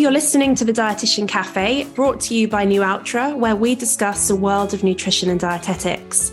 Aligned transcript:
you're 0.00 0.10
listening 0.10 0.54
to 0.54 0.64
the 0.64 0.72
Dietitian 0.72 1.28
Cafe, 1.28 1.84
brought 1.94 2.20
to 2.20 2.34
you 2.34 2.48
by 2.48 2.64
Nualtra, 2.64 3.36
where 3.36 3.54
we 3.54 3.74
discuss 3.74 4.28
the 4.28 4.34
world 4.34 4.72
of 4.72 4.82
nutrition 4.82 5.28
and 5.28 5.38
dietetics. 5.38 6.32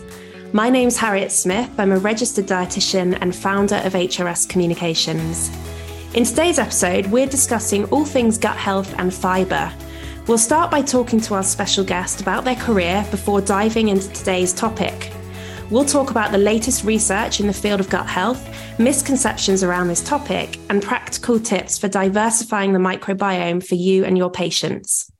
My 0.54 0.70
name's 0.70 0.96
Harriet 0.96 1.30
Smith. 1.30 1.68
I'm 1.78 1.92
a 1.92 1.98
registered 1.98 2.46
dietitian 2.46 3.18
and 3.20 3.36
founder 3.36 3.74
of 3.84 3.92
HRS 3.92 4.48
Communications. 4.48 5.50
In 6.14 6.24
today's 6.24 6.58
episode, 6.58 7.08
we're 7.08 7.26
discussing 7.26 7.84
all 7.90 8.06
things 8.06 8.38
gut 8.38 8.56
health 8.56 8.94
and 8.98 9.12
fibre. 9.12 9.70
We'll 10.26 10.38
start 10.38 10.70
by 10.70 10.80
talking 10.80 11.20
to 11.20 11.34
our 11.34 11.42
special 11.42 11.84
guest 11.84 12.22
about 12.22 12.44
their 12.44 12.56
career 12.56 13.06
before 13.10 13.42
diving 13.42 13.88
into 13.88 14.08
today's 14.14 14.54
topic. 14.54 15.12
We'll 15.70 15.84
talk 15.84 16.10
about 16.10 16.32
the 16.32 16.38
latest 16.38 16.84
research 16.84 17.40
in 17.40 17.46
the 17.46 17.52
field 17.52 17.78
of 17.78 17.90
gut 17.90 18.06
health, 18.06 18.42
misconceptions 18.78 19.62
around 19.62 19.88
this 19.88 20.02
topic, 20.02 20.58
and 20.70 20.82
practical 20.82 21.38
tips 21.38 21.76
for 21.76 21.88
diversifying 21.88 22.72
the 22.72 22.78
microbiome 22.78 23.62
for 23.62 23.74
you 23.74 24.06
and 24.06 24.16
your 24.16 24.30
patients. 24.30 25.12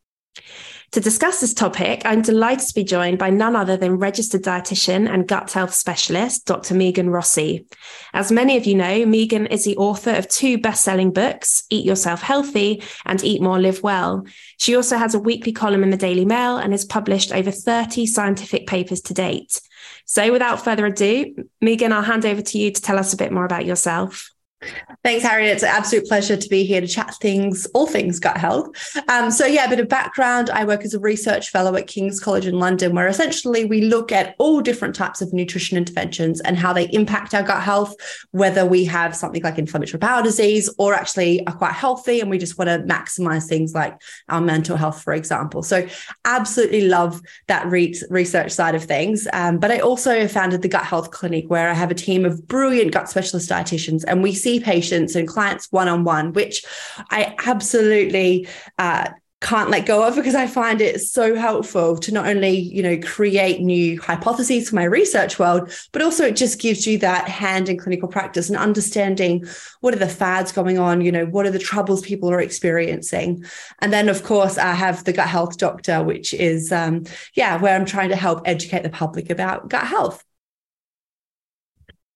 To 0.92 1.00
discuss 1.00 1.42
this 1.42 1.52
topic, 1.52 2.00
I'm 2.06 2.22
delighted 2.22 2.66
to 2.68 2.74
be 2.74 2.82
joined 2.82 3.18
by 3.18 3.28
none 3.28 3.54
other 3.56 3.76
than 3.76 3.98
registered 3.98 4.42
dietitian 4.42 5.06
and 5.06 5.28
gut 5.28 5.52
health 5.52 5.74
specialist, 5.74 6.46
Dr. 6.46 6.72
Megan 6.72 7.10
Rossi. 7.10 7.66
As 8.14 8.32
many 8.32 8.56
of 8.56 8.64
you 8.64 8.74
know, 8.74 9.04
Megan 9.04 9.44
is 9.48 9.66
the 9.66 9.76
author 9.76 10.12
of 10.12 10.28
two 10.28 10.56
best-selling 10.56 11.12
books, 11.12 11.64
Eat 11.68 11.84
Yourself 11.84 12.22
Healthy 12.22 12.82
and 13.04 13.22
Eat 13.22 13.42
More, 13.42 13.60
Live 13.60 13.82
Well. 13.82 14.24
She 14.56 14.74
also 14.74 14.96
has 14.96 15.14
a 15.14 15.18
weekly 15.18 15.52
column 15.52 15.82
in 15.82 15.90
the 15.90 15.98
Daily 15.98 16.24
Mail 16.24 16.56
and 16.56 16.72
has 16.72 16.86
published 16.86 17.32
over 17.32 17.50
30 17.50 18.06
scientific 18.06 18.66
papers 18.66 19.02
to 19.02 19.12
date. 19.12 19.60
So 20.08 20.32
without 20.32 20.64
further 20.64 20.86
ado, 20.86 21.44
Megan, 21.60 21.92
I'll 21.92 22.00
hand 22.00 22.24
over 22.24 22.40
to 22.40 22.58
you 22.58 22.70
to 22.70 22.80
tell 22.80 22.98
us 22.98 23.12
a 23.12 23.16
bit 23.18 23.30
more 23.30 23.44
about 23.44 23.66
yourself. 23.66 24.30
Thanks, 25.04 25.24
Harry. 25.24 25.46
It's 25.46 25.62
an 25.62 25.68
absolute 25.68 26.06
pleasure 26.06 26.36
to 26.36 26.48
be 26.48 26.64
here 26.64 26.80
to 26.80 26.86
chat 26.86 27.14
things, 27.20 27.66
all 27.74 27.86
things 27.86 28.18
gut 28.18 28.36
health. 28.36 28.66
Um, 29.08 29.30
so, 29.30 29.46
yeah, 29.46 29.66
a 29.66 29.68
bit 29.68 29.78
of 29.78 29.88
background. 29.88 30.50
I 30.50 30.64
work 30.64 30.84
as 30.84 30.94
a 30.94 30.98
research 30.98 31.50
fellow 31.50 31.76
at 31.76 31.86
King's 31.86 32.18
College 32.18 32.46
in 32.46 32.58
London, 32.58 32.92
where 32.94 33.06
essentially 33.06 33.64
we 33.64 33.82
look 33.82 34.10
at 34.10 34.34
all 34.38 34.60
different 34.60 34.96
types 34.96 35.22
of 35.22 35.32
nutrition 35.32 35.78
interventions 35.78 36.40
and 36.40 36.56
how 36.56 36.72
they 36.72 36.86
impact 36.86 37.34
our 37.34 37.44
gut 37.44 37.62
health, 37.62 37.94
whether 38.32 38.66
we 38.66 38.84
have 38.84 39.14
something 39.14 39.42
like 39.42 39.58
inflammatory 39.58 39.98
bowel 39.98 40.24
disease 40.24 40.68
or 40.76 40.92
actually 40.92 41.46
are 41.46 41.54
quite 41.54 41.74
healthy 41.74 42.20
and 42.20 42.28
we 42.28 42.36
just 42.36 42.58
want 42.58 42.68
to 42.68 42.78
maximize 42.92 43.44
things 43.44 43.74
like 43.74 43.96
our 44.28 44.40
mental 44.40 44.76
health, 44.76 45.00
for 45.02 45.12
example. 45.12 45.62
So, 45.62 45.86
absolutely 46.24 46.88
love 46.88 47.20
that 47.46 47.64
re- 47.68 47.94
research 48.10 48.50
side 48.50 48.74
of 48.74 48.82
things. 48.82 49.28
Um, 49.32 49.58
but 49.58 49.70
I 49.70 49.78
also 49.78 50.26
founded 50.26 50.62
the 50.62 50.68
Gut 50.68 50.84
Health 50.84 51.12
Clinic, 51.12 51.48
where 51.48 51.70
I 51.70 51.74
have 51.74 51.92
a 51.92 51.94
team 51.94 52.24
of 52.24 52.48
brilliant 52.48 52.90
gut 52.90 53.08
specialist 53.08 53.48
dietitians 53.48 54.02
and 54.06 54.20
we 54.20 54.34
see 54.34 54.47
see 54.48 54.60
patients 54.60 55.14
and 55.14 55.28
clients 55.28 55.70
one 55.70 55.88
on 55.88 56.04
one, 56.04 56.32
which 56.32 56.64
I 57.10 57.34
absolutely 57.44 58.48
uh, 58.78 59.10
can't 59.40 59.70
let 59.70 59.86
go 59.86 60.06
of 60.06 60.16
because 60.16 60.34
I 60.34 60.46
find 60.46 60.80
it 60.80 61.00
so 61.00 61.36
helpful 61.36 61.96
to 61.98 62.12
not 62.12 62.26
only, 62.26 62.50
you 62.50 62.82
know, 62.82 62.98
create 62.98 63.60
new 63.60 64.00
hypotheses 64.00 64.68
for 64.68 64.74
my 64.74 64.84
research 64.84 65.38
world, 65.38 65.70
but 65.92 66.02
also 66.02 66.24
it 66.24 66.34
just 66.34 66.60
gives 66.60 66.86
you 66.86 66.98
that 66.98 67.28
hand 67.28 67.68
in 67.68 67.78
clinical 67.78 68.08
practice 68.08 68.48
and 68.48 68.58
understanding 68.58 69.44
what 69.80 69.94
are 69.94 69.98
the 69.98 70.08
fads 70.08 70.50
going 70.50 70.78
on, 70.78 71.02
you 71.02 71.12
know, 71.12 71.26
what 71.26 71.46
are 71.46 71.52
the 71.52 71.58
troubles 71.58 72.02
people 72.02 72.30
are 72.30 72.40
experiencing. 72.40 73.44
And 73.80 73.92
then, 73.92 74.08
of 74.08 74.24
course, 74.24 74.58
I 74.58 74.72
have 74.72 75.04
the 75.04 75.12
gut 75.12 75.28
health 75.28 75.58
doctor, 75.58 76.02
which 76.02 76.34
is, 76.34 76.72
um, 76.72 77.04
yeah, 77.34 77.60
where 77.60 77.76
I'm 77.76 77.86
trying 77.86 78.08
to 78.08 78.16
help 78.16 78.42
educate 78.44 78.82
the 78.82 78.90
public 78.90 79.30
about 79.30 79.68
gut 79.68 79.86
health. 79.86 80.24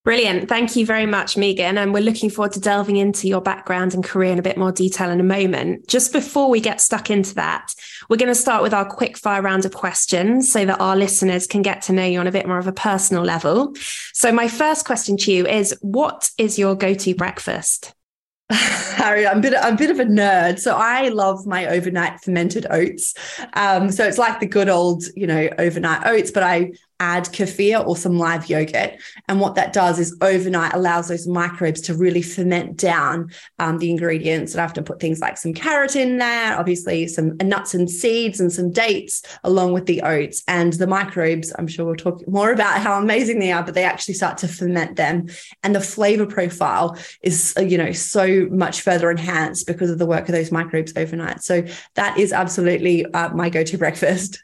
Brilliant. 0.04 0.48
Thank 0.48 0.74
you 0.74 0.84
very 0.84 1.06
much, 1.06 1.36
Megan. 1.36 1.78
And 1.78 1.94
we're 1.94 2.02
looking 2.02 2.28
forward 2.28 2.50
to 2.54 2.60
delving 2.60 2.96
into 2.96 3.28
your 3.28 3.40
background 3.40 3.94
and 3.94 4.02
career 4.02 4.32
in 4.32 4.38
a 4.40 4.42
bit 4.42 4.56
more 4.56 4.72
detail 4.72 5.10
in 5.10 5.20
a 5.20 5.24
moment. 5.24 5.86
Just 5.86 6.12
before 6.12 6.50
we 6.50 6.60
get 6.60 6.80
stuck 6.80 7.08
into 7.08 7.36
that, 7.36 7.72
we're 8.08 8.16
going 8.16 8.28
to 8.28 8.34
start 8.34 8.64
with 8.64 8.74
our 8.74 8.84
quick 8.84 9.16
fire 9.16 9.42
round 9.42 9.64
of 9.64 9.72
questions 9.72 10.50
so 10.50 10.64
that 10.64 10.80
our 10.80 10.96
listeners 10.96 11.46
can 11.46 11.62
get 11.62 11.82
to 11.82 11.92
know 11.92 12.04
you 12.04 12.18
on 12.18 12.26
a 12.26 12.32
bit 12.32 12.48
more 12.48 12.58
of 12.58 12.66
a 12.66 12.72
personal 12.72 13.22
level. 13.22 13.74
So, 14.12 14.32
my 14.32 14.48
first 14.48 14.84
question 14.84 15.16
to 15.18 15.32
you 15.32 15.46
is 15.46 15.72
What 15.82 16.30
is 16.36 16.58
your 16.58 16.74
go 16.74 16.94
to 16.94 17.14
breakfast? 17.14 17.94
Harry, 18.50 19.26
I'm 19.26 19.38
a 19.38 19.40
bit, 19.40 19.54
I'm 19.56 19.74
a 19.74 19.76
bit 19.76 19.90
of 19.90 20.00
a 20.00 20.04
nerd, 20.04 20.58
so 20.58 20.76
I 20.76 21.08
love 21.08 21.46
my 21.46 21.66
overnight 21.66 22.20
fermented 22.20 22.66
oats. 22.70 23.14
Um, 23.54 23.90
so 23.90 24.04
it's 24.04 24.18
like 24.18 24.40
the 24.40 24.46
good 24.46 24.68
old, 24.68 25.04
you 25.14 25.26
know, 25.26 25.48
overnight 25.58 26.06
oats, 26.06 26.30
but 26.30 26.42
I 26.42 26.72
add 27.02 27.24
kefir 27.24 27.84
or 27.84 27.96
some 27.96 28.16
live 28.16 28.48
yogurt. 28.48 28.92
And 29.28 29.40
what 29.40 29.56
that 29.56 29.72
does 29.72 29.98
is 29.98 30.16
overnight 30.20 30.72
allows 30.72 31.08
those 31.08 31.26
microbes 31.26 31.80
to 31.82 31.94
really 31.94 32.22
ferment 32.22 32.76
down 32.76 33.32
um, 33.58 33.78
the 33.78 33.90
ingredients. 33.90 34.52
And 34.52 34.60
I 34.60 34.62
have 34.62 34.72
to 34.74 34.82
put 34.82 35.00
things 35.00 35.20
like 35.20 35.36
some 35.36 35.52
carrot 35.52 35.96
in 35.96 36.18
there, 36.18 36.56
obviously 36.56 37.08
some 37.08 37.36
nuts 37.38 37.74
and 37.74 37.90
seeds 37.90 38.38
and 38.38 38.52
some 38.52 38.70
dates 38.70 39.22
along 39.42 39.72
with 39.72 39.86
the 39.86 40.02
oats. 40.02 40.44
And 40.46 40.72
the 40.74 40.86
microbes, 40.86 41.52
I'm 41.58 41.66
sure 41.66 41.84
we'll 41.86 41.96
talk 41.96 42.26
more 42.28 42.52
about 42.52 42.80
how 42.80 43.00
amazing 43.00 43.40
they 43.40 43.50
are, 43.50 43.64
but 43.64 43.74
they 43.74 43.84
actually 43.84 44.14
start 44.14 44.38
to 44.38 44.48
ferment 44.48 44.94
them. 44.94 45.26
And 45.64 45.74
the 45.74 45.80
flavor 45.80 46.26
profile 46.26 46.96
is, 47.20 47.52
uh, 47.58 47.62
you 47.62 47.78
know, 47.78 47.90
so 47.90 48.46
much 48.50 48.82
further 48.82 49.10
enhanced 49.10 49.66
because 49.66 49.90
of 49.90 49.98
the 49.98 50.06
work 50.06 50.28
of 50.28 50.34
those 50.34 50.52
microbes 50.52 50.92
overnight. 50.96 51.42
So 51.42 51.64
that 51.94 52.16
is 52.16 52.32
absolutely 52.32 53.04
uh, 53.06 53.30
my 53.34 53.50
go 53.50 53.64
to 53.64 53.76
breakfast. 53.76 54.40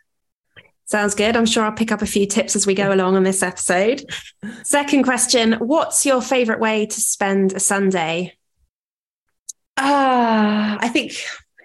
Sounds 0.89 1.15
good. 1.15 1.37
I'm 1.37 1.45
sure 1.45 1.65
I'll 1.65 1.73
pick 1.73 1.93
up 1.93 2.01
a 2.01 2.07
few 2.07 2.27
tips 2.27 2.57
as 2.57 2.67
we 2.67 2.75
go 2.75 2.93
along 2.93 3.15
on 3.15 3.23
this 3.23 3.43
episode. 3.43 4.03
Second 4.63 5.05
question 5.05 5.53
What's 5.55 6.07
your 6.07 6.23
favorite 6.23 6.61
way 6.61 6.87
to 6.87 7.01
spend 7.01 7.53
a 7.53 7.61
Sunday? 7.61 8.35
Ah, 9.77 10.75
uh, 10.75 10.79
I 10.81 10.89
think 10.89 11.13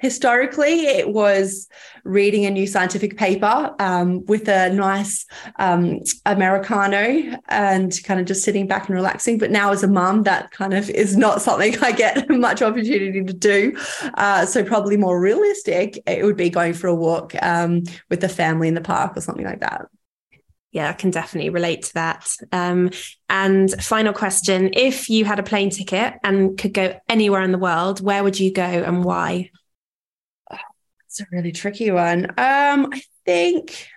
historically 0.03 0.81
it 0.81 1.13
was 1.13 1.69
reading 2.03 2.45
a 2.45 2.51
new 2.51 2.67
scientific 2.67 3.15
paper 3.15 3.73
um, 3.79 4.25
with 4.25 4.49
a 4.49 4.69
nice 4.73 5.25
um, 5.59 6.01
americano 6.25 7.39
and 7.47 8.03
kind 8.03 8.19
of 8.19 8.25
just 8.25 8.43
sitting 8.43 8.67
back 8.67 8.89
and 8.89 8.95
relaxing 8.95 9.37
but 9.37 9.49
now 9.49 9.71
as 9.71 9.81
a 9.81 9.87
mum 9.87 10.23
that 10.23 10.51
kind 10.51 10.73
of 10.73 10.89
is 10.89 11.15
not 11.15 11.41
something 11.41 11.81
i 11.81 11.93
get 11.93 12.29
much 12.47 12.61
opportunity 12.61 13.23
to 13.23 13.33
do 13.33 13.73
uh, 14.15 14.45
so 14.45 14.61
probably 14.61 14.97
more 14.97 15.21
realistic 15.21 15.97
it 16.05 16.25
would 16.25 16.35
be 16.35 16.49
going 16.49 16.73
for 16.73 16.87
a 16.87 16.95
walk 16.95 17.33
um, 17.41 17.81
with 18.09 18.19
the 18.19 18.27
family 18.27 18.67
in 18.67 18.73
the 18.73 18.81
park 18.81 19.15
or 19.15 19.21
something 19.21 19.45
like 19.45 19.61
that 19.61 19.87
yeah, 20.73 20.89
I 20.89 20.93
can 20.93 21.11
definitely 21.11 21.51
relate 21.51 21.83
to 21.83 21.93
that. 21.93 22.27
Um, 22.51 22.89
and 23.29 23.71
final 23.79 24.11
question 24.11 24.71
if 24.73 25.07
you 25.07 25.23
had 25.23 25.37
a 25.37 25.43
plane 25.43 25.69
ticket 25.69 26.15
and 26.23 26.57
could 26.57 26.73
go 26.73 26.99
anywhere 27.07 27.43
in 27.43 27.51
the 27.51 27.59
world, 27.59 28.01
where 28.01 28.23
would 28.23 28.39
you 28.39 28.51
go 28.51 28.63
and 28.63 29.03
why? 29.03 29.51
It's 31.13 31.21
a 31.21 31.27
really 31.31 31.51
tricky 31.51 31.91
one. 31.91 32.25
Um, 32.39 32.89
I 32.91 33.03
think 33.23 33.87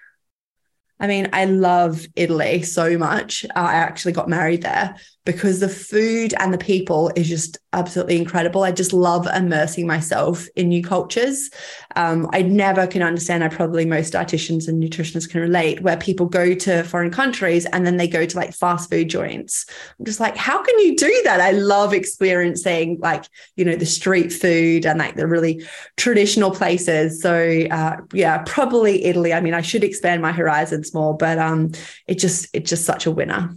I 1.01 1.07
mean, 1.07 1.31
I 1.33 1.47
love 1.47 2.07
Italy 2.15 2.61
so 2.63 2.99
much. 2.99 3.47
I 3.55 3.77
actually 3.77 4.13
got 4.13 4.29
married 4.29 4.61
there 4.61 4.97
because 5.27 5.59
the 5.59 5.69
food 5.69 6.33
and 6.39 6.55
the 6.55 6.59
people 6.59 7.11
is 7.17 7.29
just 7.29 7.59
absolutely 7.73 8.17
incredible. 8.17 8.63
I 8.63 8.71
just 8.71 8.93
love 8.93 9.27
immersing 9.27 9.87
myself 9.87 10.47
in 10.55 10.69
new 10.69 10.83
cultures. 10.83 11.51
Um, 11.97 12.31
I 12.33 12.43
never 12.43 12.87
can 12.87 13.03
understand, 13.03 13.43
I 13.43 13.49
probably 13.49 13.85
most 13.85 14.15
dietitians 14.15 14.69
and 14.69 14.83
nutritionists 14.83 15.29
can 15.29 15.41
relate, 15.41 15.83
where 15.83 15.97
people 15.97 16.27
go 16.27 16.55
to 16.55 16.85
foreign 16.85 17.11
countries 17.11 17.67
and 17.67 17.85
then 17.85 17.97
they 17.97 18.07
go 18.07 18.25
to 18.25 18.37
like 18.37 18.55
fast 18.55 18.89
food 18.89 19.11
joints. 19.11 19.67
I'm 19.99 20.07
just 20.07 20.21
like, 20.21 20.37
how 20.37 20.63
can 20.63 20.79
you 20.79 20.97
do 20.97 21.21
that? 21.25 21.41
I 21.41 21.51
love 21.51 21.93
experiencing 21.93 22.99
like, 23.01 23.25
you 23.57 23.65
know, 23.65 23.75
the 23.75 23.85
street 23.85 24.33
food 24.33 24.87
and 24.87 24.99
like 24.99 25.17
the 25.17 25.27
really 25.27 25.67
traditional 25.97 26.53
places. 26.53 27.21
So 27.21 27.67
uh, 27.71 27.97
yeah, 28.13 28.45
probably 28.47 29.05
Italy. 29.05 29.35
I 29.35 29.41
mean, 29.41 29.55
I 29.55 29.61
should 29.61 29.83
expand 29.83 30.23
my 30.23 30.33
horizons 30.33 30.95
more, 30.95 31.17
but 31.17 31.39
um, 31.39 31.73
it 32.07 32.21
just, 32.21 32.49
it's 32.53 32.71
just 32.71 32.85
such 32.85 33.07
a 33.07 33.11
winner. 33.11 33.57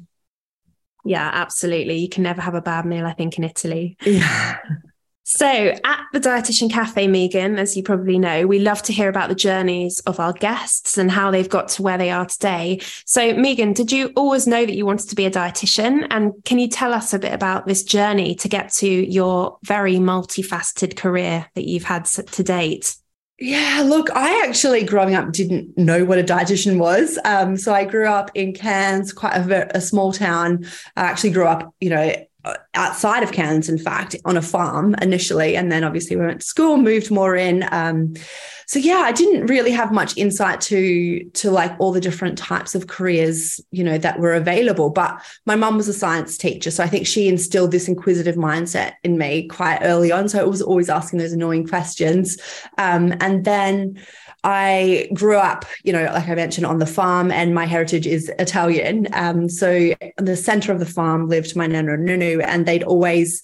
Yeah, 1.05 1.29
absolutely. 1.33 1.97
You 1.97 2.09
can 2.09 2.23
never 2.23 2.41
have 2.41 2.55
a 2.55 2.61
bad 2.61 2.85
meal, 2.85 3.05
I 3.05 3.13
think, 3.13 3.37
in 3.37 3.43
Italy. 3.43 3.97
Yeah. 4.05 4.57
So, 5.31 5.45
at 5.45 5.99
the 6.11 6.19
Dietitian 6.19 6.71
Cafe, 6.71 7.05
Megan, 7.05 7.59
as 7.59 7.77
you 7.77 7.83
probably 7.83 8.17
know, 8.17 8.47
we 8.47 8.57
love 8.57 8.81
to 8.81 8.91
hear 8.91 9.09
about 9.09 9.29
the 9.29 9.35
journeys 9.35 9.99
of 10.07 10.19
our 10.19 10.33
guests 10.33 10.97
and 10.97 11.11
how 11.11 11.29
they've 11.29 11.47
got 11.47 11.67
to 11.67 11.83
where 11.83 11.99
they 11.99 12.09
are 12.09 12.25
today. 12.25 12.79
So, 13.05 13.35
Megan, 13.35 13.73
did 13.73 13.91
you 13.91 14.11
always 14.15 14.47
know 14.47 14.65
that 14.65 14.73
you 14.73 14.87
wanted 14.87 15.07
to 15.09 15.15
be 15.15 15.27
a 15.27 15.31
dietitian? 15.31 16.07
And 16.09 16.33
can 16.45 16.57
you 16.57 16.67
tell 16.67 16.95
us 16.95 17.13
a 17.13 17.19
bit 17.19 17.31
about 17.31 17.67
this 17.67 17.83
journey 17.83 18.33
to 18.37 18.49
get 18.49 18.73
to 18.77 18.87
your 18.87 19.59
very 19.61 19.97
multifaceted 19.97 20.97
career 20.97 21.45
that 21.53 21.67
you've 21.67 21.83
had 21.83 22.05
to 22.05 22.43
date? 22.43 22.95
Yeah, 23.41 23.83
look, 23.85 24.09
I 24.13 24.45
actually 24.45 24.83
growing 24.83 25.15
up 25.15 25.31
didn't 25.31 25.77
know 25.77 26.03
what 26.03 26.19
a 26.19 26.23
dietitian 26.23 26.77
was. 26.77 27.17
Um, 27.23 27.55
so 27.55 27.73
I 27.73 27.85
grew 27.85 28.07
up 28.07 28.31
in 28.35 28.53
Cairns, 28.53 29.13
quite 29.13 29.37
a, 29.37 29.77
a 29.77 29.79
small 29.79 30.11
town. 30.11 30.65
I 30.97 31.03
actually 31.03 31.31
grew 31.31 31.45
up, 31.45 31.73
you 31.79 31.89
know, 31.89 32.13
outside 32.73 33.23
of 33.23 33.31
Cairns, 33.31 33.69
in 33.69 33.77
fact, 33.77 34.15
on 34.25 34.37
a 34.37 34.41
farm 34.41 34.95
initially. 35.01 35.55
And 35.55 35.71
then 35.71 35.83
obviously 35.83 36.15
we 36.15 36.25
went 36.25 36.41
to 36.41 36.47
school, 36.47 36.77
moved 36.77 37.11
more 37.11 37.35
in. 37.35 37.67
Um, 37.71 38.13
so 38.65 38.77
yeah, 38.77 38.99
I 38.99 39.11
didn't 39.11 39.47
really 39.47 39.71
have 39.71 39.91
much 39.91 40.15
insight 40.15 40.61
to 40.61 41.23
to 41.23 41.49
like 41.49 41.75
all 41.79 41.91
the 41.91 41.99
different 41.99 42.37
types 42.37 42.75
of 42.75 42.85
careers, 42.85 43.59
you 43.71 43.83
know, 43.83 43.97
that 43.97 44.19
were 44.19 44.35
available. 44.35 44.91
But 44.91 45.19
my 45.47 45.55
mum 45.55 45.75
was 45.75 45.87
a 45.87 45.93
science 45.93 46.37
teacher. 46.37 46.69
So 46.69 46.83
I 46.83 46.87
think 46.87 47.07
she 47.07 47.27
instilled 47.27 47.71
this 47.71 47.87
inquisitive 47.87 48.35
mindset 48.35 48.93
in 49.03 49.17
me 49.17 49.47
quite 49.47 49.79
early 49.81 50.11
on. 50.11 50.29
So 50.29 50.39
I 50.39 50.43
was 50.43 50.61
always 50.61 50.89
asking 50.89 51.17
those 51.17 51.33
annoying 51.33 51.67
questions. 51.67 52.37
Um, 52.77 53.15
and 53.19 53.43
then 53.43 53.99
I 54.43 55.09
grew 55.13 55.37
up, 55.37 55.65
you 55.83 55.91
know, 55.91 56.03
like 56.05 56.27
I 56.27 56.35
mentioned, 56.35 56.65
on 56.65 56.79
the 56.79 56.85
farm, 56.85 57.31
and 57.31 57.53
my 57.53 57.65
heritage 57.65 58.07
is 58.07 58.31
Italian. 58.39 59.07
Um, 59.13 59.49
so 59.49 59.93
the 60.17 60.37
center 60.37 60.71
of 60.71 60.79
the 60.79 60.85
farm 60.85 61.27
lived 61.27 61.55
my 61.55 61.67
nana 61.67 61.93
and 61.93 62.05
nunu, 62.05 62.39
and 62.41 62.65
they'd 62.65 62.83
always 62.83 63.41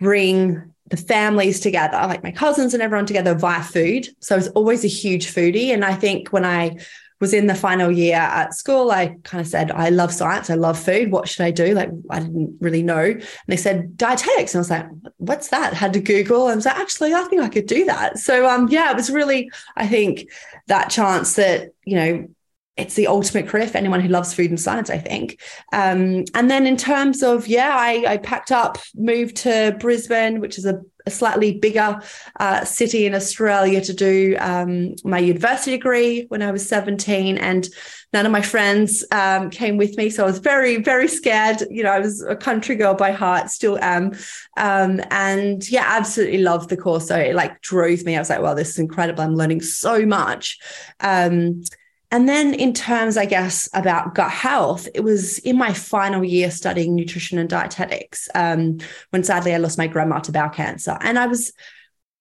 bring 0.00 0.74
the 0.88 0.96
families 0.96 1.60
together, 1.60 1.96
like 2.06 2.22
my 2.22 2.30
cousins 2.30 2.74
and 2.74 2.82
everyone 2.82 3.06
together 3.06 3.34
via 3.34 3.62
food. 3.62 4.08
So 4.20 4.34
I 4.34 4.38
was 4.38 4.48
always 4.48 4.84
a 4.84 4.88
huge 4.88 5.26
foodie. 5.32 5.68
And 5.68 5.84
I 5.84 5.94
think 5.94 6.32
when 6.32 6.44
I 6.44 6.78
was 7.20 7.32
in 7.32 7.46
the 7.46 7.54
final 7.54 7.90
year 7.90 8.16
at 8.16 8.54
school, 8.54 8.90
I 8.90 9.16
kind 9.24 9.40
of 9.40 9.46
said, 9.46 9.70
I 9.70 9.88
love 9.88 10.12
science, 10.12 10.50
I 10.50 10.54
love 10.54 10.78
food. 10.78 11.10
What 11.10 11.28
should 11.28 11.44
I 11.44 11.50
do? 11.50 11.74
Like, 11.74 11.90
I 12.10 12.20
didn't 12.20 12.56
really 12.60 12.82
know. 12.82 13.04
And 13.04 13.24
they 13.46 13.56
said 13.56 13.96
dietetics. 13.96 14.54
And 14.54 14.58
I 14.58 14.60
was 14.60 14.70
like, 14.70 14.86
what's 15.16 15.48
that? 15.48 15.74
Had 15.74 15.92
to 15.94 16.00
Google. 16.00 16.44
And 16.48 16.52
I 16.52 16.56
was 16.56 16.66
like, 16.66 16.76
actually, 16.76 17.14
I 17.14 17.22
think 17.24 17.42
I 17.42 17.48
could 17.48 17.66
do 17.66 17.84
that. 17.86 18.18
So 18.18 18.48
um, 18.48 18.68
yeah, 18.68 18.90
it 18.90 18.96
was 18.96 19.10
really, 19.10 19.50
I 19.76 19.86
think, 19.86 20.28
that 20.66 20.90
chance 20.90 21.34
that, 21.34 21.72
you 21.84 21.96
know, 21.96 22.28
it's 22.76 22.94
the 22.94 23.06
ultimate 23.06 23.48
career 23.48 23.66
for 23.66 23.78
anyone 23.78 24.00
who 24.00 24.08
loves 24.08 24.34
food 24.34 24.50
and 24.50 24.60
science, 24.60 24.90
I 24.90 24.98
think. 24.98 25.40
Um, 25.72 26.24
and 26.34 26.50
then 26.50 26.66
in 26.66 26.76
terms 26.76 27.22
of, 27.22 27.46
yeah, 27.46 27.74
I, 27.74 28.04
I, 28.06 28.16
packed 28.18 28.52
up, 28.52 28.76
moved 28.94 29.36
to 29.38 29.74
Brisbane, 29.80 30.40
which 30.40 30.58
is 30.58 30.66
a, 30.66 30.82
a 31.06 31.10
slightly 31.10 31.52
bigger 31.58 32.00
uh, 32.40 32.64
city 32.64 33.06
in 33.06 33.14
Australia 33.14 33.80
to 33.80 33.94
do 33.94 34.36
um, 34.40 34.94
my 35.04 35.18
university 35.18 35.70
degree 35.70 36.26
when 36.28 36.42
I 36.42 36.50
was 36.50 36.68
17. 36.68 37.38
And 37.38 37.68
none 38.12 38.26
of 38.26 38.32
my 38.32 38.42
friends 38.42 39.04
um, 39.12 39.50
came 39.50 39.76
with 39.76 39.96
me. 39.96 40.10
So 40.10 40.24
I 40.24 40.26
was 40.26 40.38
very, 40.38 40.76
very 40.82 41.06
scared. 41.06 41.62
You 41.70 41.84
know, 41.84 41.90
I 41.90 42.00
was 42.00 42.22
a 42.22 42.34
country 42.34 42.74
girl 42.74 42.94
by 42.94 43.12
heart, 43.12 43.50
still 43.50 43.78
am. 43.80 44.12
Um, 44.56 45.00
and 45.10 45.68
yeah, 45.70 45.84
absolutely 45.86 46.38
loved 46.38 46.70
the 46.70 46.76
course. 46.76 47.06
So 47.06 47.16
it 47.16 47.34
like 47.34 47.60
drove 47.62 48.04
me. 48.04 48.16
I 48.16 48.18
was 48.18 48.30
like, 48.30 48.42
well, 48.42 48.54
this 48.54 48.70
is 48.70 48.78
incredible. 48.78 49.22
I'm 49.22 49.36
learning 49.36 49.62
so 49.62 50.04
much. 50.04 50.58
Um, 51.00 51.62
and 52.10 52.28
then, 52.28 52.54
in 52.54 52.72
terms, 52.72 53.16
I 53.16 53.26
guess, 53.26 53.68
about 53.74 54.14
gut 54.14 54.30
health, 54.30 54.86
it 54.94 55.00
was 55.00 55.38
in 55.38 55.58
my 55.58 55.72
final 55.72 56.22
year 56.22 56.50
studying 56.50 56.94
nutrition 56.94 57.38
and 57.38 57.48
dietetics 57.48 58.28
um, 58.34 58.78
when 59.10 59.24
sadly 59.24 59.54
I 59.54 59.58
lost 59.58 59.76
my 59.76 59.88
grandma 59.88 60.20
to 60.20 60.32
bowel 60.32 60.50
cancer. 60.50 60.96
And 61.00 61.18
I 61.18 61.26
was, 61.26 61.52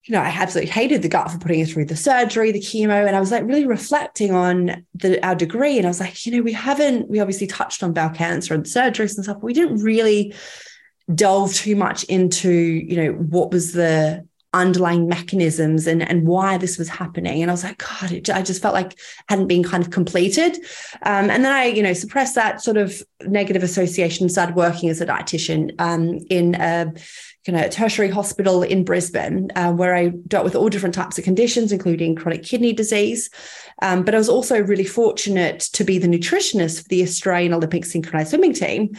you 0.05 0.13
know, 0.13 0.21
I 0.21 0.27
absolutely 0.27 0.71
hated 0.71 1.03
the 1.03 1.07
gut 1.07 1.29
for 1.29 1.37
putting 1.37 1.59
her 1.59 1.67
through 1.67 1.85
the 1.85 1.95
surgery, 1.95 2.51
the 2.51 2.59
chemo. 2.59 3.05
And 3.05 3.15
I 3.15 3.19
was 3.19 3.31
like 3.31 3.43
really 3.43 3.67
reflecting 3.67 4.33
on 4.33 4.85
the, 4.95 5.23
our 5.23 5.35
degree. 5.35 5.77
And 5.77 5.85
I 5.85 5.89
was 5.89 5.99
like, 5.99 6.25
you 6.25 6.35
know, 6.35 6.41
we 6.41 6.53
haven't, 6.53 7.07
we 7.07 7.19
obviously 7.19 7.47
touched 7.47 7.83
on 7.83 7.93
bowel 7.93 8.09
cancer 8.09 8.55
and 8.55 8.65
surgeries 8.65 9.15
and 9.15 9.23
stuff, 9.23 9.37
but 9.37 9.43
we 9.45 9.53
didn't 9.53 9.83
really 9.83 10.33
delve 11.13 11.53
too 11.53 11.75
much 11.75 12.03
into, 12.05 12.51
you 12.51 12.97
know, 12.97 13.11
what 13.11 13.51
was 13.51 13.73
the 13.73 14.27
underlying 14.55 15.07
mechanisms 15.07 15.85
and, 15.85 16.01
and 16.01 16.25
why 16.25 16.57
this 16.57 16.77
was 16.77 16.89
happening. 16.89 17.41
And 17.41 17.51
I 17.51 17.53
was 17.53 17.63
like, 17.63 17.77
God, 17.77 18.11
it, 18.11 18.29
I 18.29 18.41
just 18.41 18.61
felt 18.61 18.73
like 18.73 18.97
hadn't 19.27 19.47
been 19.47 19.63
kind 19.63 19.83
of 19.83 19.91
completed. 19.91 20.55
Um, 21.03 21.29
and 21.29 21.43
then 21.43 21.51
I, 21.51 21.65
you 21.65 21.83
know, 21.83 21.93
suppressed 21.93 22.35
that 22.35 22.61
sort 22.61 22.77
of 22.77 23.03
negative 23.25 23.63
association, 23.63 24.29
started 24.29 24.55
working 24.55 24.89
as 24.89 25.01
a 25.01 25.05
dietitian 25.05 25.75
um, 25.79 26.19
in 26.29 26.55
a 26.55 26.93
kind 27.45 27.63
of 27.63 27.69
tertiary 27.69 28.09
hospital 28.09 28.63
in 28.63 28.83
Brisbane, 28.83 29.51
uh, 29.55 29.71
where 29.71 29.93
I 29.93 30.09
dealt 30.27 30.45
with 30.45 30.55
all 30.55 30.69
different 30.69 30.95
types 30.95 31.17
of 31.17 31.23
conditions, 31.23 31.71
including 31.71 32.15
chronic 32.15 32.43
kidney 32.43 32.73
disease. 32.73 33.29
Um, 33.81 34.03
but 34.03 34.15
I 34.15 34.17
was 34.17 34.29
also 34.29 34.59
really 34.61 34.85
fortunate 34.85 35.59
to 35.73 35.83
be 35.83 35.99
the 35.99 36.07
nutritionist 36.07 36.83
for 36.83 36.87
the 36.89 37.03
Australian 37.03 37.53
Olympic 37.53 37.85
synchronized 37.85 38.29
swimming 38.29 38.53
team. 38.53 38.97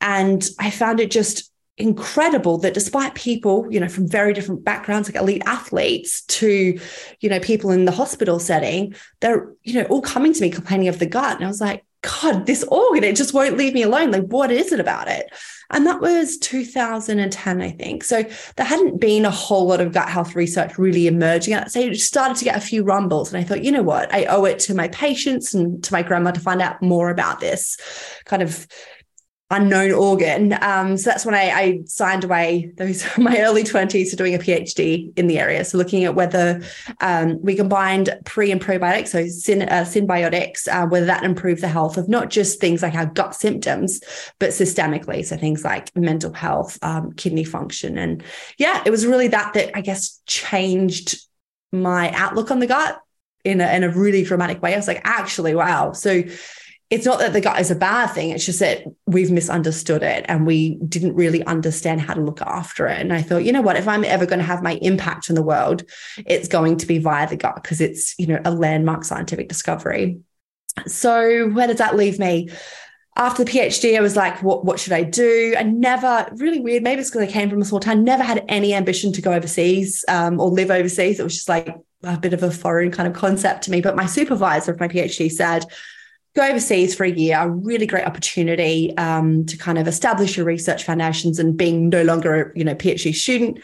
And 0.00 0.48
I 0.60 0.70
found 0.70 1.00
it 1.00 1.10
just 1.10 1.47
incredible 1.78 2.58
that 2.58 2.74
despite 2.74 3.14
people, 3.14 3.66
you 3.70 3.80
know, 3.80 3.88
from 3.88 4.08
very 4.08 4.32
different 4.32 4.64
backgrounds, 4.64 5.08
like 5.08 5.20
elite 5.20 5.42
athletes 5.46 6.22
to, 6.22 6.78
you 7.20 7.28
know, 7.28 7.40
people 7.40 7.70
in 7.70 7.84
the 7.84 7.92
hospital 7.92 8.38
setting, 8.38 8.94
they're, 9.20 9.52
you 9.62 9.74
know, 9.74 9.84
all 9.84 10.02
coming 10.02 10.32
to 10.32 10.40
me 10.40 10.50
complaining 10.50 10.88
of 10.88 10.98
the 10.98 11.06
gut. 11.06 11.36
And 11.36 11.44
I 11.44 11.48
was 11.48 11.60
like, 11.60 11.84
God, 12.02 12.46
this 12.46 12.62
organ, 12.64 13.02
it 13.02 13.16
just 13.16 13.34
won't 13.34 13.56
leave 13.56 13.74
me 13.74 13.82
alone. 13.82 14.12
Like, 14.12 14.24
what 14.24 14.52
is 14.52 14.72
it 14.72 14.78
about 14.78 15.08
it? 15.08 15.32
And 15.70 15.86
that 15.86 16.00
was 16.00 16.38
2010, 16.38 17.60
I 17.60 17.70
think. 17.72 18.04
So 18.04 18.22
there 18.56 18.66
hadn't 18.66 19.00
been 19.00 19.24
a 19.24 19.30
whole 19.30 19.66
lot 19.66 19.80
of 19.80 19.92
gut 19.92 20.08
health 20.08 20.34
research 20.34 20.78
really 20.78 21.06
emerging 21.08 21.54
at 21.54 21.72
that. 21.72 21.76
It 21.76 21.98
started 21.98 22.36
to 22.36 22.44
get 22.44 22.56
a 22.56 22.60
few 22.60 22.84
rumbles. 22.84 23.32
And 23.32 23.42
I 23.42 23.44
thought, 23.44 23.64
you 23.64 23.72
know 23.72 23.82
what? 23.82 24.12
I 24.14 24.26
owe 24.26 24.44
it 24.44 24.60
to 24.60 24.74
my 24.74 24.88
patients 24.88 25.54
and 25.54 25.82
to 25.84 25.92
my 25.92 26.02
grandma 26.02 26.30
to 26.30 26.40
find 26.40 26.62
out 26.62 26.80
more 26.80 27.10
about 27.10 27.40
this 27.40 27.76
kind 28.24 28.42
of 28.42 28.66
unknown 29.50 29.92
organ. 29.92 30.58
Um, 30.60 30.98
so 30.98 31.08
that's 31.08 31.24
when 31.24 31.34
I, 31.34 31.50
I, 31.50 31.80
signed 31.86 32.24
away 32.24 32.70
those 32.76 33.06
my 33.18 33.40
early 33.40 33.64
20s 33.64 34.10
to 34.10 34.16
doing 34.16 34.34
a 34.34 34.38
PhD 34.38 35.16
in 35.16 35.26
the 35.26 35.38
area. 35.38 35.64
So 35.64 35.78
looking 35.78 36.04
at 36.04 36.14
whether 36.14 36.62
um, 37.00 37.40
we 37.40 37.54
combined 37.54 38.10
pre 38.26 38.50
and 38.52 38.60
probiotics, 38.60 39.08
so 39.08 39.26
syn, 39.26 39.62
uh, 39.62 39.84
synbiotics, 39.84 40.68
uh, 40.68 40.86
whether 40.86 41.06
that 41.06 41.24
improved 41.24 41.62
the 41.62 41.68
health 41.68 41.96
of 41.96 42.08
not 42.08 42.28
just 42.28 42.60
things 42.60 42.82
like 42.82 42.94
our 42.94 43.06
gut 43.06 43.34
symptoms, 43.34 44.00
but 44.38 44.50
systemically. 44.50 45.24
So 45.24 45.36
things 45.38 45.64
like 45.64 45.96
mental 45.96 46.32
health, 46.32 46.78
um, 46.82 47.12
kidney 47.12 47.44
function. 47.44 47.96
And 47.96 48.22
yeah, 48.58 48.82
it 48.84 48.90
was 48.90 49.06
really 49.06 49.28
that 49.28 49.54
that 49.54 49.74
I 49.74 49.80
guess 49.80 50.20
changed 50.26 51.16
my 51.72 52.10
outlook 52.12 52.50
on 52.50 52.58
the 52.58 52.66
gut 52.66 53.00
in 53.44 53.60
a, 53.62 53.74
in 53.74 53.82
a 53.82 53.90
really 53.90 54.24
dramatic 54.24 54.60
way. 54.62 54.74
I 54.74 54.76
was 54.76 54.88
like, 54.88 55.00
actually, 55.04 55.54
wow. 55.54 55.92
So 55.92 56.22
it's 56.90 57.04
not 57.04 57.18
that 57.18 57.34
the 57.34 57.40
gut 57.40 57.60
is 57.60 57.70
a 57.70 57.74
bad 57.74 58.06
thing. 58.08 58.30
It's 58.30 58.46
just 58.46 58.60
that 58.60 58.84
we've 59.06 59.30
misunderstood 59.30 60.02
it 60.02 60.24
and 60.26 60.46
we 60.46 60.76
didn't 60.76 61.14
really 61.14 61.44
understand 61.44 62.00
how 62.00 62.14
to 62.14 62.20
look 62.20 62.40
after 62.40 62.86
it. 62.86 62.98
And 62.98 63.12
I 63.12 63.20
thought, 63.20 63.44
you 63.44 63.52
know 63.52 63.60
what, 63.60 63.76
if 63.76 63.86
I'm 63.86 64.04
ever 64.04 64.24
going 64.24 64.38
to 64.38 64.44
have 64.44 64.62
my 64.62 64.76
impact 64.80 65.28
in 65.28 65.34
the 65.34 65.42
world, 65.42 65.82
it's 66.24 66.48
going 66.48 66.78
to 66.78 66.86
be 66.86 66.98
via 66.98 67.28
the 67.28 67.36
gut 67.36 67.56
because 67.56 67.82
it's, 67.82 68.18
you 68.18 68.26
know, 68.26 68.40
a 68.44 68.50
landmark 68.50 69.04
scientific 69.04 69.48
discovery. 69.48 70.20
So 70.86 71.48
where 71.50 71.66
does 71.66 71.76
that 71.76 71.96
leave 71.96 72.18
me? 72.18 72.48
After 73.16 73.44
the 73.44 73.50
PhD, 73.50 73.98
I 73.98 74.00
was 74.00 74.16
like, 74.16 74.42
what, 74.42 74.64
what 74.64 74.80
should 74.80 74.92
I 74.92 75.02
do? 75.02 75.54
I 75.58 75.64
never, 75.64 76.28
really 76.36 76.60
weird, 76.60 76.84
maybe 76.84 77.00
it's 77.00 77.10
because 77.10 77.28
I 77.28 77.30
came 77.30 77.50
from 77.50 77.60
a 77.60 77.64
small 77.64 77.80
town, 77.80 78.04
never 78.04 78.22
had 78.22 78.44
any 78.48 78.72
ambition 78.72 79.12
to 79.12 79.20
go 79.20 79.32
overseas 79.32 80.04
um, 80.08 80.40
or 80.40 80.48
live 80.48 80.70
overseas. 80.70 81.20
It 81.20 81.24
was 81.24 81.34
just 81.34 81.48
like 81.48 81.76
a 82.04 82.16
bit 82.16 82.32
of 82.32 82.44
a 82.44 82.50
foreign 82.50 82.92
kind 82.92 83.08
of 83.08 83.14
concept 83.14 83.64
to 83.64 83.72
me. 83.72 83.80
But 83.80 83.96
my 83.96 84.06
supervisor 84.06 84.70
of 84.70 84.80
my 84.80 84.88
PhD 84.88 85.30
said, 85.30 85.64
go 86.34 86.46
overseas 86.46 86.94
for 86.94 87.04
a 87.04 87.10
year, 87.10 87.38
a 87.38 87.48
really 87.48 87.86
great 87.86 88.06
opportunity 88.06 88.96
um, 88.96 89.44
to 89.46 89.56
kind 89.56 89.78
of 89.78 89.88
establish 89.88 90.36
your 90.36 90.46
research 90.46 90.84
foundations 90.84 91.38
and 91.38 91.56
being 91.56 91.88
no 91.88 92.02
longer 92.02 92.50
a 92.52 92.58
you 92.58 92.64
know 92.64 92.74
PhD 92.74 93.14
student. 93.14 93.60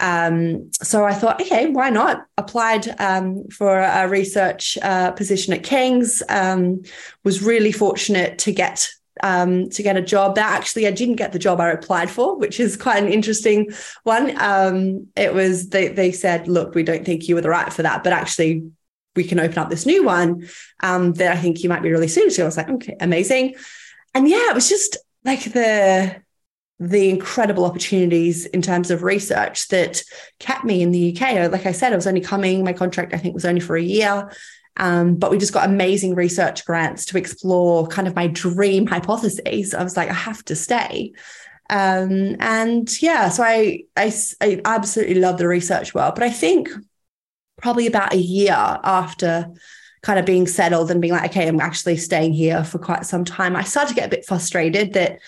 Um, 0.00 0.70
so 0.74 1.04
I 1.04 1.12
thought, 1.12 1.40
okay, 1.40 1.70
why 1.70 1.90
not? 1.90 2.24
Applied 2.36 2.88
um, 3.00 3.48
for 3.48 3.78
a 3.78 4.08
research 4.08 4.78
uh, 4.82 5.10
position 5.12 5.52
at 5.52 5.64
King's. 5.64 6.22
Um, 6.28 6.82
was 7.24 7.42
really 7.42 7.72
fortunate 7.72 8.38
to 8.38 8.52
get 8.52 8.88
um, 9.22 9.68
to 9.70 9.82
get 9.82 9.96
a 9.96 10.02
job. 10.02 10.36
That 10.36 10.52
actually, 10.52 10.86
I 10.86 10.92
didn't 10.92 11.16
get 11.16 11.32
the 11.32 11.38
job 11.38 11.60
I 11.60 11.70
applied 11.70 12.10
for, 12.10 12.36
which 12.36 12.60
is 12.60 12.76
quite 12.76 13.02
an 13.02 13.12
interesting 13.12 13.70
one. 14.04 14.40
Um, 14.40 15.08
it 15.16 15.34
was 15.34 15.70
they 15.70 15.88
they 15.88 16.12
said, 16.12 16.46
look, 16.48 16.74
we 16.74 16.82
don't 16.82 17.04
think 17.04 17.28
you 17.28 17.34
were 17.34 17.40
the 17.40 17.48
right 17.48 17.72
for 17.72 17.82
that, 17.82 18.04
but 18.04 18.12
actually 18.12 18.70
we 19.18 19.24
can 19.24 19.40
open 19.40 19.58
up 19.58 19.68
this 19.68 19.84
new 19.84 20.04
one 20.04 20.48
um, 20.82 21.12
that 21.14 21.36
I 21.36 21.40
think 21.40 21.62
you 21.62 21.68
might 21.68 21.82
be 21.82 21.90
really 21.90 22.08
suited 22.08 22.34
to. 22.36 22.42
I 22.42 22.44
was 22.46 22.56
like, 22.56 22.70
okay, 22.70 22.96
amazing. 23.00 23.56
And 24.14 24.28
yeah, 24.28 24.48
it 24.48 24.54
was 24.54 24.68
just 24.68 24.96
like 25.24 25.44
the 25.52 26.22
the 26.80 27.10
incredible 27.10 27.64
opportunities 27.64 28.46
in 28.46 28.62
terms 28.62 28.92
of 28.92 29.02
research 29.02 29.66
that 29.68 30.00
kept 30.38 30.64
me 30.64 30.80
in 30.80 30.92
the 30.92 31.12
UK. 31.12 31.50
Like 31.50 31.66
I 31.66 31.72
said, 31.72 31.92
I 31.92 31.96
was 31.96 32.06
only 32.06 32.20
coming, 32.20 32.62
my 32.62 32.72
contract 32.72 33.12
I 33.12 33.18
think 33.18 33.34
was 33.34 33.44
only 33.44 33.60
for 33.60 33.76
a 33.76 33.82
year. 33.82 34.30
Um, 34.76 35.16
but 35.16 35.32
we 35.32 35.38
just 35.38 35.52
got 35.52 35.68
amazing 35.68 36.14
research 36.14 36.64
grants 36.64 37.04
to 37.06 37.18
explore 37.18 37.88
kind 37.88 38.06
of 38.06 38.14
my 38.14 38.28
dream 38.28 38.86
hypotheses. 38.86 39.74
I 39.74 39.82
was 39.82 39.96
like, 39.96 40.08
I 40.08 40.14
have 40.14 40.44
to 40.44 40.54
stay. 40.54 41.14
Um, 41.68 42.36
and 42.38 43.02
yeah, 43.02 43.28
so 43.28 43.42
I, 43.42 43.82
I, 43.96 44.12
I 44.40 44.60
absolutely 44.64 45.16
love 45.16 45.38
the 45.38 45.48
research 45.48 45.94
world. 45.94 46.14
But 46.14 46.22
I 46.22 46.30
think 46.30 46.70
probably 47.58 47.86
about 47.86 48.12
a 48.12 48.18
year 48.18 48.52
after 48.52 49.52
kind 50.02 50.18
of 50.18 50.24
being 50.24 50.46
settled 50.46 50.90
and 50.90 51.00
being 51.00 51.12
like, 51.12 51.30
okay, 51.30 51.48
I'm 51.48 51.60
actually 51.60 51.96
staying 51.96 52.32
here 52.32 52.64
for 52.64 52.78
quite 52.78 53.04
some 53.04 53.24
time, 53.24 53.56
I 53.56 53.64
started 53.64 53.90
to 53.90 53.94
get 53.94 54.06
a 54.06 54.10
bit 54.10 54.26
frustrated 54.26 54.94
that 54.94 55.18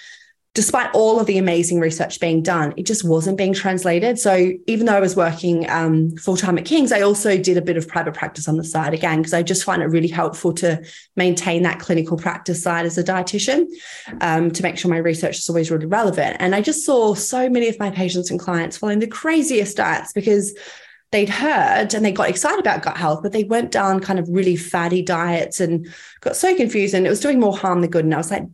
despite 0.53 0.93
all 0.95 1.21
of 1.21 1.27
the 1.27 1.39
amazing 1.39 1.79
research 1.79 2.19
being 2.19 2.43
done, 2.43 2.75
it 2.77 2.85
just 2.85 3.05
wasn't 3.05 3.39
being 3.39 3.53
translated. 3.53 4.19
So 4.19 4.53
even 4.67 4.87
though 4.87 4.97
I 4.97 5.01
was 5.01 5.15
working 5.15 5.69
um, 5.71 6.11
full 6.17 6.37
time 6.37 6.59
at 6.59 6.65
King's, 6.65 6.91
I 6.91 7.03
also 7.03 7.39
did 7.39 7.57
a 7.57 7.63
bit 7.63 7.77
of 7.77 7.87
private 7.87 8.15
practice 8.15 8.49
on 8.49 8.57
the 8.57 8.65
side 8.65 8.93
again, 8.93 9.19
because 9.19 9.33
I 9.33 9.45
just 9.45 9.63
find 9.63 9.81
it 9.81 9.87
really 9.87 10.09
helpful 10.09 10.53
to 10.55 10.85
maintain 11.15 11.63
that 11.63 11.79
clinical 11.79 12.17
practice 12.17 12.63
side 12.63 12.85
as 12.85 12.99
a 12.99 13.05
dietitian 13.05 13.67
um, 14.21 14.51
to 14.51 14.63
make 14.65 14.77
sure 14.77 14.91
my 14.91 14.99
research 14.99 15.39
is 15.39 15.49
always 15.49 15.71
really 15.71 15.87
relevant. 15.87 16.37
And 16.41 16.53
I 16.53 16.63
just 16.63 16.85
saw 16.85 17.15
so 17.15 17.49
many 17.49 17.69
of 17.69 17.79
my 17.79 17.91
patients 17.91 18.31
and 18.31 18.41
clients 18.41 18.77
following 18.77 18.99
the 18.99 19.07
craziest 19.07 19.77
diets 19.77 20.13
because 20.13 20.57
they'd 21.13 21.29
heard 21.29 21.93
and 21.93 22.05
they 22.05 22.13
got 22.13 22.29
excited 22.29 22.61
about 22.61 22.83
gut 22.83 22.97
health, 22.97 23.23
but 23.23 23.33
they 23.33 23.45
went 23.45 23.73
down 23.73 24.01
kind 24.01 24.19
of 24.19 24.29
really 24.29 24.57
fatty 24.57 25.03
diets 25.03 25.61
and 25.61 25.89
got 26.21 26.37
so 26.37 26.55
confused 26.55 26.95
and 26.95 27.07
it 27.07 27.11
was 27.11 27.21
doing 27.21 27.41
more 27.41 27.57
harm 27.57 27.81
than 27.81 27.91
good. 27.91 28.05
And 28.05 28.15
I 28.15 28.19
was 28.19 28.31
like, 28.31 28.45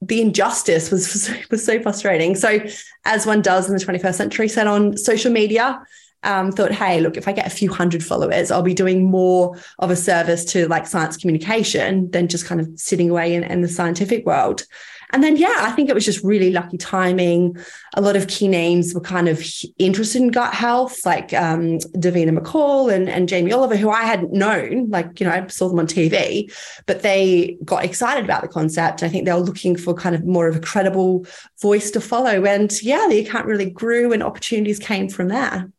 the 0.00 0.20
injustice 0.20 0.90
was 0.90 1.30
was 1.50 1.64
so 1.64 1.80
frustrating. 1.80 2.34
So, 2.34 2.60
as 3.04 3.26
one 3.26 3.42
does 3.42 3.68
in 3.68 3.76
the 3.76 3.84
21st 3.84 4.14
century, 4.14 4.48
set 4.48 4.66
on 4.66 4.96
social 4.96 5.32
media. 5.32 5.82
Um, 6.22 6.50
thought, 6.50 6.72
hey, 6.72 7.00
look, 7.00 7.16
if 7.16 7.28
I 7.28 7.32
get 7.32 7.46
a 7.46 7.50
few 7.50 7.72
hundred 7.72 8.02
followers, 8.02 8.50
I'll 8.50 8.62
be 8.62 8.74
doing 8.74 9.08
more 9.08 9.56
of 9.78 9.90
a 9.90 9.96
service 9.96 10.44
to 10.46 10.66
like 10.66 10.88
science 10.88 11.16
communication 11.16 12.10
than 12.10 12.26
just 12.26 12.46
kind 12.46 12.60
of 12.60 12.68
sitting 12.74 13.10
away 13.10 13.34
in, 13.34 13.44
in 13.44 13.60
the 13.60 13.68
scientific 13.68 14.26
world. 14.26 14.64
And 15.12 15.22
then, 15.22 15.36
yeah, 15.36 15.56
I 15.60 15.70
think 15.72 15.88
it 15.88 15.94
was 15.94 16.04
just 16.04 16.24
really 16.24 16.50
lucky 16.50 16.78
timing. 16.78 17.56
A 17.94 18.00
lot 18.00 18.16
of 18.16 18.26
key 18.26 18.48
names 18.48 18.92
were 18.94 19.00
kind 19.00 19.28
of 19.28 19.42
interested 19.78 20.20
in 20.20 20.28
gut 20.28 20.52
health, 20.52 21.04
like 21.06 21.32
um, 21.32 21.78
Davina 21.96 22.36
McCall 22.36 22.92
and, 22.92 23.08
and 23.08 23.28
Jamie 23.28 23.52
Oliver, 23.52 23.76
who 23.76 23.90
I 23.90 24.02
hadn't 24.02 24.32
known. 24.32 24.90
Like, 24.90 25.20
you 25.20 25.26
know, 25.26 25.32
I 25.32 25.46
saw 25.46 25.68
them 25.68 25.78
on 25.78 25.86
TV, 25.86 26.52
but 26.86 27.02
they 27.02 27.56
got 27.64 27.84
excited 27.84 28.24
about 28.24 28.42
the 28.42 28.48
concept. 28.48 29.02
I 29.02 29.08
think 29.08 29.24
they 29.24 29.32
were 29.32 29.38
looking 29.38 29.76
for 29.76 29.94
kind 29.94 30.14
of 30.14 30.24
more 30.24 30.48
of 30.48 30.56
a 30.56 30.60
credible 30.60 31.26
voice 31.60 31.90
to 31.92 32.00
follow. 32.00 32.44
And 32.44 32.72
yeah, 32.82 33.06
the 33.08 33.20
account 33.20 33.46
really 33.46 33.70
grew 33.70 34.12
and 34.12 34.22
opportunities 34.22 34.78
came 34.78 35.08
from 35.08 35.28
there. 35.28 35.70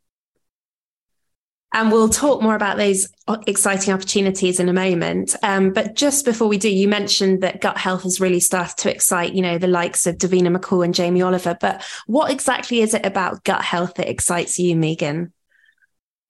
And 1.77 1.91
we'll 1.91 2.09
talk 2.09 2.41
more 2.41 2.55
about 2.55 2.77
those 2.77 3.07
exciting 3.45 3.93
opportunities 3.93 4.59
in 4.59 4.67
a 4.67 4.73
moment. 4.73 5.35
Um, 5.43 5.71
but 5.71 5.93
just 5.93 6.25
before 6.25 6.47
we 6.47 6.57
do, 6.57 6.73
you 6.73 6.87
mentioned 6.87 7.43
that 7.43 7.61
gut 7.61 7.77
health 7.77 8.01
has 8.01 8.19
really 8.19 8.39
started 8.39 8.77
to 8.77 8.91
excite, 8.91 9.33
you 9.33 9.43
know, 9.43 9.59
the 9.59 9.67
likes 9.67 10.07
of 10.07 10.17
Davina 10.17 10.57
McCall 10.57 10.83
and 10.83 10.95
Jamie 10.95 11.21
Oliver. 11.21 11.55
But 11.61 11.83
what 12.07 12.31
exactly 12.31 12.81
is 12.81 12.95
it 12.95 13.05
about 13.05 13.43
gut 13.43 13.61
health 13.61 13.93
that 13.93 14.09
excites 14.09 14.57
you, 14.57 14.75
Megan? 14.75 15.31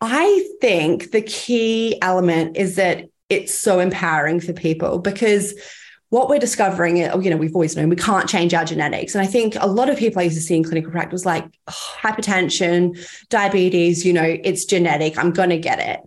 I 0.01 0.50
think 0.60 1.12
the 1.12 1.22
key 1.22 1.98
element 2.01 2.58
is 2.58 2.75
that 2.75 3.06
it's 3.30 3.56
so 3.56 3.80
empowering 3.80 4.42
for 4.42 4.51
people 4.51 5.00
because 5.00 5.54
what 6.09 6.29
we're 6.29 6.39
discovering, 6.39 7.03
uh, 7.03 7.17
you 7.19 7.29
know, 7.29 7.37
we've 7.37 7.55
always 7.55 7.75
known 7.75 7.89
we 7.89 7.95
can't 7.95 8.29
change 8.29 8.53
our 8.53 8.63
genetics. 8.63 9.13
And 9.13 9.21
I 9.21 9.27
think 9.27 9.55
a 9.59 9.67
lot 9.67 9.89
of 9.89 9.97
people 9.97 10.21
I 10.21 10.23
used 10.23 10.37
to 10.37 10.41
see 10.41 10.55
in 10.55 10.63
clinical 10.63 10.91
practice 10.91 11.13
was 11.13 11.25
like 11.25 11.45
oh, 11.67 11.97
hypertension, 12.01 12.97
diabetes, 13.29 14.05
you 14.05 14.13
know, 14.13 14.23
it's 14.23 14.65
genetic, 14.65 15.17
I'm 15.17 15.31
going 15.31 15.49
to 15.49 15.57
get 15.57 15.79
it. 15.79 15.99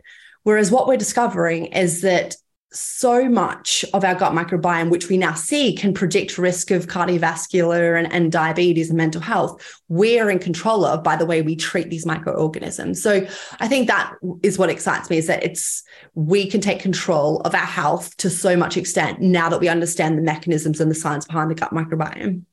Whereas 0.42 0.70
what 0.70 0.86
we're 0.86 0.96
discovering 0.96 1.66
is 1.66 2.00
that 2.00 2.36
so 2.72 3.28
much 3.28 3.84
of 3.92 4.04
our 4.04 4.14
gut 4.14 4.32
microbiome, 4.32 4.90
which 4.90 5.08
we 5.08 5.18
now 5.18 5.34
see 5.34 5.74
can 5.74 5.92
predict 5.92 6.38
risk 6.38 6.70
of 6.70 6.86
cardiovascular 6.86 7.98
and, 7.98 8.12
and, 8.12 8.30
diabetes 8.30 8.90
and 8.90 8.96
mental 8.96 9.20
health, 9.20 9.80
we're 9.88 10.30
in 10.30 10.38
control 10.38 10.84
of 10.84 11.02
by 11.02 11.16
the 11.16 11.26
way 11.26 11.42
we 11.42 11.56
treat 11.56 11.90
these 11.90 12.06
microorganisms. 12.06 13.02
So 13.02 13.26
I 13.58 13.66
think 13.66 13.88
that 13.88 14.14
is 14.42 14.58
what 14.58 14.70
excites 14.70 15.10
me 15.10 15.18
is 15.18 15.26
that 15.26 15.42
it's 15.42 15.82
we 16.14 16.48
can 16.48 16.60
take 16.60 16.80
control 16.80 17.40
of 17.40 17.54
our 17.54 17.60
health 17.60 18.16
to 18.18 18.30
so 18.30 18.56
much 18.56 18.76
extent 18.76 19.20
now 19.20 19.48
that 19.48 19.60
we 19.60 19.68
understand 19.68 20.16
the 20.16 20.22
mechanisms 20.22 20.80
and 20.80 20.90
the 20.90 20.94
science 20.94 21.26
behind 21.26 21.50
the 21.50 21.56
gut 21.56 21.72
microbiome. 21.72 22.44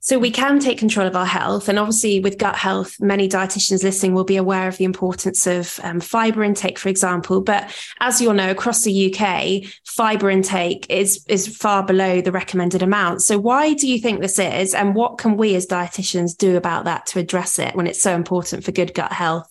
So 0.00 0.18
we 0.18 0.30
can 0.30 0.58
take 0.60 0.78
control 0.78 1.06
of 1.06 1.16
our 1.16 1.26
health. 1.26 1.68
And 1.68 1.78
obviously, 1.78 2.20
with 2.20 2.38
gut 2.38 2.56
health, 2.56 2.96
many 3.00 3.28
dietitians 3.28 3.82
listening 3.82 4.14
will 4.14 4.24
be 4.24 4.36
aware 4.36 4.68
of 4.68 4.76
the 4.76 4.84
importance 4.84 5.46
of 5.46 5.80
um, 5.82 6.00
fiber 6.00 6.44
intake, 6.44 6.78
for 6.78 6.88
example. 6.88 7.40
But 7.40 7.74
as 8.00 8.20
you'll 8.20 8.34
know, 8.34 8.50
across 8.50 8.82
the 8.82 9.12
UK, 9.12 9.68
fiber 9.84 10.30
intake 10.30 10.86
is, 10.88 11.24
is 11.28 11.56
far 11.56 11.84
below 11.84 12.20
the 12.20 12.32
recommended 12.32 12.82
amount. 12.82 13.22
So 13.22 13.38
why 13.38 13.74
do 13.74 13.88
you 13.88 13.98
think 13.98 14.20
this 14.20 14.38
is? 14.38 14.74
And 14.74 14.94
what 14.94 15.18
can 15.18 15.36
we 15.36 15.54
as 15.56 15.66
dietitians 15.66 16.36
do 16.36 16.56
about 16.56 16.84
that 16.84 17.06
to 17.06 17.18
address 17.18 17.58
it 17.58 17.74
when 17.74 17.86
it's 17.86 18.00
so 18.00 18.14
important 18.14 18.64
for 18.64 18.72
good 18.72 18.94
gut 18.94 19.12
health? 19.12 19.48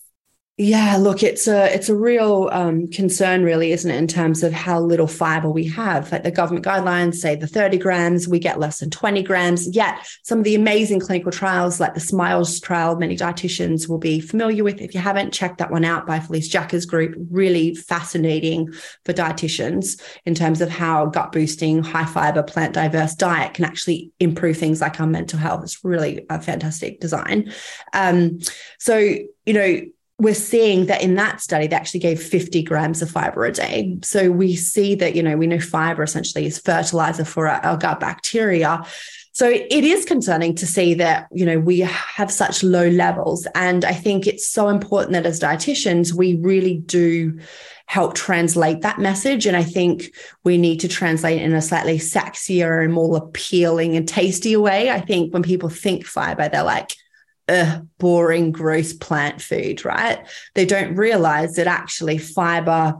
Yeah, 0.60 0.96
look, 0.96 1.22
it's 1.22 1.46
a 1.46 1.72
it's 1.72 1.88
a 1.88 1.94
real 1.94 2.48
um, 2.50 2.88
concern, 2.88 3.44
really, 3.44 3.70
isn't 3.70 3.88
it, 3.88 3.96
in 3.96 4.08
terms 4.08 4.42
of 4.42 4.52
how 4.52 4.80
little 4.80 5.06
fiber 5.06 5.48
we 5.48 5.64
have? 5.68 6.10
Like 6.10 6.24
the 6.24 6.32
government 6.32 6.66
guidelines 6.66 7.14
say 7.14 7.36
the 7.36 7.46
30 7.46 7.78
grams, 7.78 8.26
we 8.26 8.40
get 8.40 8.58
less 8.58 8.80
than 8.80 8.90
20 8.90 9.22
grams. 9.22 9.68
Yet 9.68 10.04
some 10.24 10.38
of 10.38 10.44
the 10.44 10.56
amazing 10.56 10.98
clinical 10.98 11.30
trials, 11.30 11.78
like 11.78 11.94
the 11.94 12.00
Smiles 12.00 12.58
trial, 12.58 12.96
many 12.96 13.16
dietitians 13.16 13.88
will 13.88 13.98
be 13.98 14.18
familiar 14.18 14.64
with. 14.64 14.80
If 14.80 14.94
you 14.94 15.00
haven't 15.00 15.32
checked 15.32 15.58
that 15.58 15.70
one 15.70 15.84
out 15.84 16.08
by 16.08 16.18
Felice 16.18 16.48
Jacka's 16.48 16.86
group, 16.86 17.14
really 17.30 17.76
fascinating 17.76 18.72
for 19.04 19.12
dietitians 19.12 20.02
in 20.26 20.34
terms 20.34 20.60
of 20.60 20.70
how 20.70 21.06
gut 21.06 21.30
boosting, 21.30 21.84
high 21.84 22.04
fiber, 22.04 22.42
plant 22.42 22.74
diverse 22.74 23.14
diet 23.14 23.54
can 23.54 23.64
actually 23.64 24.10
improve 24.18 24.56
things 24.56 24.80
like 24.80 24.98
our 24.98 25.06
mental 25.06 25.38
health. 25.38 25.62
It's 25.62 25.84
really 25.84 26.26
a 26.28 26.42
fantastic 26.42 26.98
design. 26.98 27.52
Um, 27.92 28.40
so 28.80 29.14
you 29.46 29.54
know 29.54 29.80
we're 30.18 30.34
seeing 30.34 30.86
that 30.86 31.00
in 31.00 31.14
that 31.14 31.40
study, 31.40 31.68
they 31.68 31.76
actually 31.76 32.00
gave 32.00 32.20
50 32.20 32.62
grams 32.64 33.02
of 33.02 33.10
fiber 33.10 33.44
a 33.44 33.52
day. 33.52 33.98
So 34.02 34.30
we 34.32 34.56
see 34.56 34.96
that, 34.96 35.14
you 35.14 35.22
know, 35.22 35.36
we 35.36 35.46
know 35.46 35.60
fiber 35.60 36.02
essentially 36.02 36.46
is 36.46 36.58
fertilizer 36.58 37.24
for 37.24 37.46
our, 37.46 37.60
our 37.64 37.76
gut 37.76 38.00
bacteria. 38.00 38.84
So 39.32 39.48
it 39.48 39.84
is 39.84 40.04
concerning 40.04 40.56
to 40.56 40.66
see 40.66 40.94
that, 40.94 41.28
you 41.30 41.46
know, 41.46 41.60
we 41.60 41.78
have 41.80 42.32
such 42.32 42.64
low 42.64 42.88
levels. 42.88 43.46
And 43.54 43.84
I 43.84 43.92
think 43.92 44.26
it's 44.26 44.48
so 44.48 44.68
important 44.68 45.12
that 45.12 45.26
as 45.26 45.38
dietitians, 45.38 46.12
we 46.12 46.34
really 46.34 46.78
do 46.78 47.38
help 47.86 48.16
translate 48.16 48.80
that 48.80 48.98
message. 48.98 49.46
And 49.46 49.56
I 49.56 49.62
think 49.62 50.12
we 50.42 50.58
need 50.58 50.80
to 50.80 50.88
translate 50.88 51.40
in 51.40 51.54
a 51.54 51.62
slightly 51.62 51.98
sexier 52.00 52.82
and 52.84 52.92
more 52.92 53.16
appealing 53.16 53.96
and 53.96 54.08
tastier 54.08 54.58
way. 54.58 54.90
I 54.90 55.00
think 55.00 55.32
when 55.32 55.44
people 55.44 55.68
think 55.68 56.04
fiber, 56.04 56.48
they're 56.48 56.64
like, 56.64 56.96
uh, 57.48 57.80
boring, 57.98 58.52
gross 58.52 58.92
plant 58.92 59.40
food, 59.40 59.84
right? 59.84 60.26
They 60.54 60.66
don't 60.66 60.94
realize 60.96 61.56
that 61.56 61.66
actually 61.66 62.18
fiber, 62.18 62.94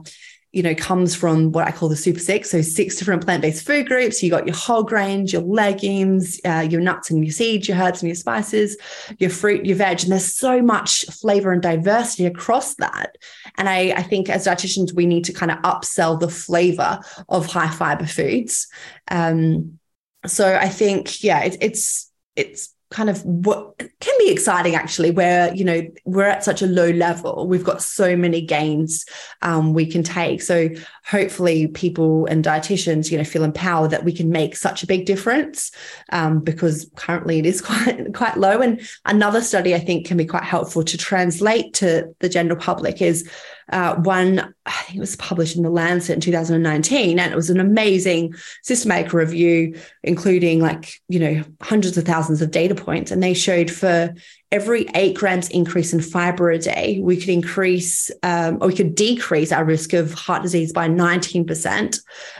you 0.51 0.63
know, 0.63 0.73
comes 0.73 1.13
from 1.13 1.51
what 1.51 1.67
I 1.67 1.71
call 1.71 1.89
the 1.89 1.95
super 1.95 2.19
six. 2.19 2.49
So 2.49 2.63
six 2.63 2.95
different 2.95 3.23
plant-based 3.23 3.63
food 3.63 3.87
groups. 3.87 4.23
You 4.23 4.31
got 4.31 4.47
your 4.47 4.55
whole 4.55 4.81
grains, 4.81 5.31
your 5.31 5.43
legumes, 5.43 6.39
uh, 6.43 6.67
your 6.67 6.81
nuts 6.81 7.11
and 7.11 7.23
your 7.23 7.31
seeds, 7.31 7.67
your 7.67 7.77
herbs 7.77 8.01
and 8.01 8.09
your 8.09 8.15
spices, 8.15 8.75
your 9.19 9.29
fruit, 9.29 9.65
your 9.65 9.77
veg. 9.77 10.01
And 10.01 10.11
there's 10.11 10.33
so 10.33 10.59
much 10.61 11.05
flavor 11.05 11.51
and 11.51 11.61
diversity 11.61 12.25
across 12.25 12.73
that. 12.75 13.15
And 13.57 13.69
I, 13.69 13.93
I 13.95 14.01
think 14.01 14.27
as 14.27 14.47
dietitians, 14.47 14.91
we 14.91 15.05
need 15.05 15.25
to 15.25 15.33
kind 15.33 15.51
of 15.51 15.59
upsell 15.59 16.19
the 16.19 16.29
flavor 16.29 16.99
of 17.27 17.45
high 17.45 17.69
fiber 17.69 18.07
foods. 18.07 18.67
Um, 19.11 19.77
so 20.25 20.55
I 20.55 20.67
think, 20.67 21.23
yeah, 21.23 21.43
it, 21.43 21.57
it's 21.61 22.11
it's 22.35 22.73
kind 22.91 23.09
of 23.09 23.23
what 23.23 23.77
can 23.99 24.15
be 24.17 24.31
exciting 24.31 24.73
actually 24.73 25.11
where 25.11 25.53
you 25.53 25.63
know 25.63 25.81
we're 26.05 26.25
at 26.25 26.43
such 26.43 26.61
a 26.61 26.67
low 26.67 26.89
level. 26.89 27.47
We've 27.47 27.63
got 27.63 27.81
so 27.81 28.15
many 28.15 28.41
gains 28.41 29.05
um, 29.41 29.73
we 29.73 29.85
can 29.85 30.03
take. 30.03 30.41
So 30.41 30.69
hopefully 31.09 31.67
people 31.67 32.25
and 32.27 32.43
dietitians 32.43 33.11
you 33.11 33.17
know 33.17 33.23
feel 33.23 33.43
empowered 33.43 33.91
that 33.91 34.03
we 34.03 34.13
can 34.13 34.29
make 34.29 34.55
such 34.55 34.83
a 34.83 34.87
big 34.87 35.05
difference 35.05 35.71
um, 36.11 36.39
because 36.39 36.89
currently 36.95 37.39
it 37.39 37.45
is 37.45 37.61
quite 37.69 38.13
quite 38.13 38.37
low 38.37 38.61
and 38.61 38.81
another 39.05 39.41
study 39.41 39.73
i 39.73 39.79
think 39.79 40.05
can 40.05 40.17
be 40.17 40.25
quite 40.25 40.43
helpful 40.43 40.83
to 40.83 40.97
translate 40.97 41.73
to 41.73 42.13
the 42.19 42.29
general 42.29 42.57
public 42.57 43.01
is 43.01 43.29
uh, 43.71 43.95
one, 43.97 44.53
I 44.65 44.71
think 44.71 44.97
it 44.97 44.99
was 44.99 45.15
published 45.15 45.55
in 45.55 45.61
the 45.61 45.69
Lancet 45.69 46.15
in 46.15 46.21
2019, 46.21 47.19
and 47.19 47.31
it 47.31 47.35
was 47.35 47.51
an 47.51 47.59
amazing 47.59 48.33
systematic 48.63 49.13
review, 49.13 49.75
including 50.03 50.59
like, 50.59 50.91
you 51.07 51.19
know, 51.19 51.43
hundreds 51.61 51.95
of 51.95 52.03
thousands 52.03 52.41
of 52.41 52.49
data 52.49 52.73
points. 52.73 53.11
And 53.11 53.21
they 53.21 53.35
showed 53.35 53.69
for 53.69 54.13
every 54.51 54.87
eight 54.95 55.15
grams 55.15 55.49
increase 55.49 55.93
in 55.93 56.01
fiber 56.01 56.49
a 56.49 56.57
day, 56.57 56.99
we 57.01 57.17
could 57.17 57.29
increase 57.29 58.09
um, 58.23 58.57
or 58.61 58.67
we 58.67 58.75
could 58.75 58.95
decrease 58.95 59.51
our 59.51 59.63
risk 59.63 59.93
of 59.93 60.13
heart 60.13 60.41
disease 60.41 60.73
by 60.73 60.87
19%, 60.87 61.99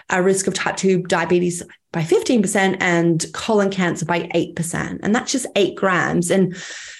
our 0.09 0.23
risk 0.23 0.47
of 0.47 0.53
type 0.53 0.77
2 0.77 1.03
diabetes 1.03 1.63
by 1.91 2.01
15%, 2.01 2.77
and 2.79 3.25
colon 3.33 3.69
cancer 3.69 4.05
by 4.05 4.21
8%. 4.35 4.99
And 5.01 5.13
that's 5.13 5.31
just 5.31 5.47
eight 5.55 5.75
grams. 5.75 6.29
And 6.31 6.55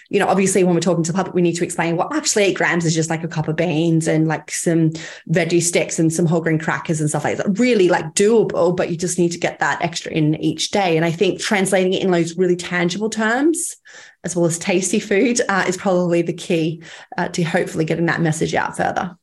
you 0.09 0.19
know, 0.19 0.27
obviously 0.27 0.63
when 0.63 0.73
we're 0.73 0.81
talking 0.81 1.03
to 1.03 1.11
the 1.11 1.15
public, 1.15 1.35
we 1.35 1.41
need 1.41 1.55
to 1.55 1.63
explain 1.63 1.95
well, 1.95 2.11
actually 2.11 2.43
eight 2.43 2.57
grams 2.57 2.83
is 2.83 2.95
just 2.95 3.09
like 3.09 3.23
a 3.23 3.27
cup 3.27 3.47
of 3.47 3.55
beans 3.55 4.07
and 4.07 4.27
like 4.27 4.49
some 4.49 4.89
veggie 5.29 5.61
sticks 5.61 5.99
and 5.99 6.11
some 6.11 6.25
whole 6.25 6.41
grain 6.41 6.57
crackers 6.57 6.99
and 6.99 7.09
stuff 7.09 7.23
like 7.23 7.37
that. 7.37 7.59
Really 7.59 7.89
like 7.89 8.15
doable, 8.15 8.75
but 8.75 8.89
you 8.89 8.97
just 8.97 9.19
need 9.19 9.31
to 9.31 9.39
get 9.39 9.59
that 9.59 9.81
extra 9.83 10.11
in 10.11 10.35
each 10.35 10.71
day. 10.71 10.97
And 10.97 11.05
I 11.05 11.11
think 11.11 11.39
translating 11.39 11.93
it 11.93 12.01
in 12.01 12.09
those 12.09 12.37
really 12.37 12.55
tangible 12.55 13.09
terms, 13.09 13.75
as 14.23 14.35
well 14.35 14.45
as 14.45 14.59
tasty 14.59 14.99
food, 14.99 15.41
uh, 15.49 15.65
is 15.67 15.77
probably 15.77 16.21
the 16.21 16.33
key 16.33 16.83
uh, 17.17 17.27
to 17.29 17.43
hopefully 17.43 17.85
getting 17.85 18.07
that 18.07 18.21
message 18.21 18.53
out 18.55 18.75
further. 18.75 19.17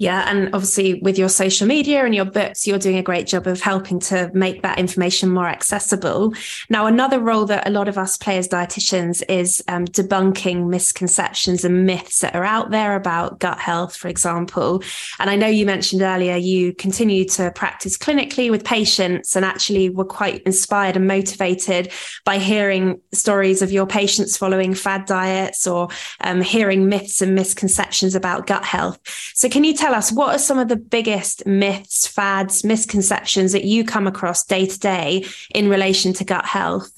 Yeah. 0.00 0.24
And 0.26 0.48
obviously, 0.54 0.94
with 0.94 1.18
your 1.18 1.28
social 1.28 1.66
media 1.66 2.06
and 2.06 2.14
your 2.14 2.24
books, 2.24 2.66
you're 2.66 2.78
doing 2.78 2.96
a 2.96 3.02
great 3.02 3.26
job 3.26 3.46
of 3.46 3.60
helping 3.60 4.00
to 4.00 4.30
make 4.32 4.62
that 4.62 4.78
information 4.78 5.28
more 5.28 5.46
accessible. 5.46 6.32
Now, 6.70 6.86
another 6.86 7.20
role 7.20 7.44
that 7.44 7.68
a 7.68 7.70
lot 7.70 7.86
of 7.86 7.98
us 7.98 8.16
play 8.16 8.38
as 8.38 8.48
dietitians 8.48 9.22
is 9.28 9.62
um, 9.68 9.84
debunking 9.84 10.68
misconceptions 10.68 11.66
and 11.66 11.84
myths 11.84 12.20
that 12.20 12.34
are 12.34 12.46
out 12.46 12.70
there 12.70 12.96
about 12.96 13.40
gut 13.40 13.58
health, 13.58 13.94
for 13.94 14.08
example. 14.08 14.82
And 15.18 15.28
I 15.28 15.36
know 15.36 15.48
you 15.48 15.66
mentioned 15.66 16.00
earlier 16.00 16.34
you 16.34 16.72
continue 16.72 17.26
to 17.26 17.50
practice 17.50 17.98
clinically 17.98 18.50
with 18.50 18.64
patients 18.64 19.36
and 19.36 19.44
actually 19.44 19.90
were 19.90 20.06
quite 20.06 20.42
inspired 20.44 20.96
and 20.96 21.06
motivated 21.06 21.92
by 22.24 22.38
hearing 22.38 23.02
stories 23.12 23.60
of 23.60 23.70
your 23.70 23.86
patients 23.86 24.38
following 24.38 24.72
fad 24.72 25.04
diets 25.04 25.66
or 25.66 25.88
um, 26.22 26.40
hearing 26.40 26.88
myths 26.88 27.20
and 27.20 27.34
misconceptions 27.34 28.14
about 28.14 28.46
gut 28.46 28.64
health. 28.64 28.98
So, 29.34 29.50
can 29.50 29.62
you 29.62 29.74
tell 29.74 29.89
tell 29.90 29.98
us 29.98 30.12
what 30.12 30.34
are 30.34 30.38
some 30.38 30.58
of 30.58 30.68
the 30.68 30.76
biggest 30.76 31.44
myths, 31.46 32.06
fads, 32.06 32.62
misconceptions 32.64 33.52
that 33.52 33.64
you 33.64 33.84
come 33.84 34.06
across 34.06 34.44
day 34.44 34.66
to 34.66 34.78
day 34.78 35.24
in 35.54 35.68
relation 35.68 36.12
to 36.12 36.24
gut 36.24 36.46
health? 36.46 36.92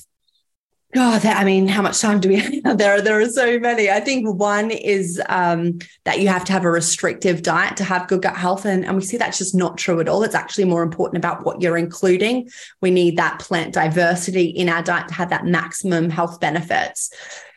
God, 0.95 1.25
I 1.25 1.43
mean, 1.45 1.69
how 1.69 1.81
much 1.81 2.03
time 2.03 2.21
do 2.21 2.29
we 2.29 2.37
have? 2.65 2.77
There, 2.77 3.01
there 3.01 3.19
are 3.19 3.29
so 3.29 3.59
many. 3.59 3.91
I 3.91 4.01
think 4.01 4.29
one 4.29 4.71
is 4.71 5.23
um, 5.31 5.79
that 6.05 6.21
you 6.21 6.29
have 6.29 6.45
to 6.45 6.53
have 6.53 6.65
a 6.65 6.71
restrictive 6.71 7.41
diet 7.41 7.79
to 7.79 7.85
have 7.85 8.09
good 8.09 8.21
gut 8.21 8.37
health. 8.37 8.67
And, 8.67 8.85
and 8.85 8.97
we 8.97 9.03
see 9.03 9.17
that's 9.17 9.39
just 9.39 9.55
not 9.55 9.79
true 9.79 10.01
at 10.01 10.09
all. 10.09 10.23
It's 10.23 10.35
actually 10.35 10.67
more 10.67 10.83
important 10.83 11.17
about 11.17 11.47
what 11.47 11.63
you're 11.63 11.79
including. 11.79 12.51
We 12.83 12.91
need 12.91 13.17
that 13.17 13.39
plant 13.39 13.73
diversity 13.73 14.45
in 14.45 14.69
our 14.69 14.83
diet 14.83 15.09
to 15.09 15.15
have 15.15 15.31
that 15.31 15.47
maximum 15.47 16.11
health 16.11 16.41
benefits. 16.41 17.11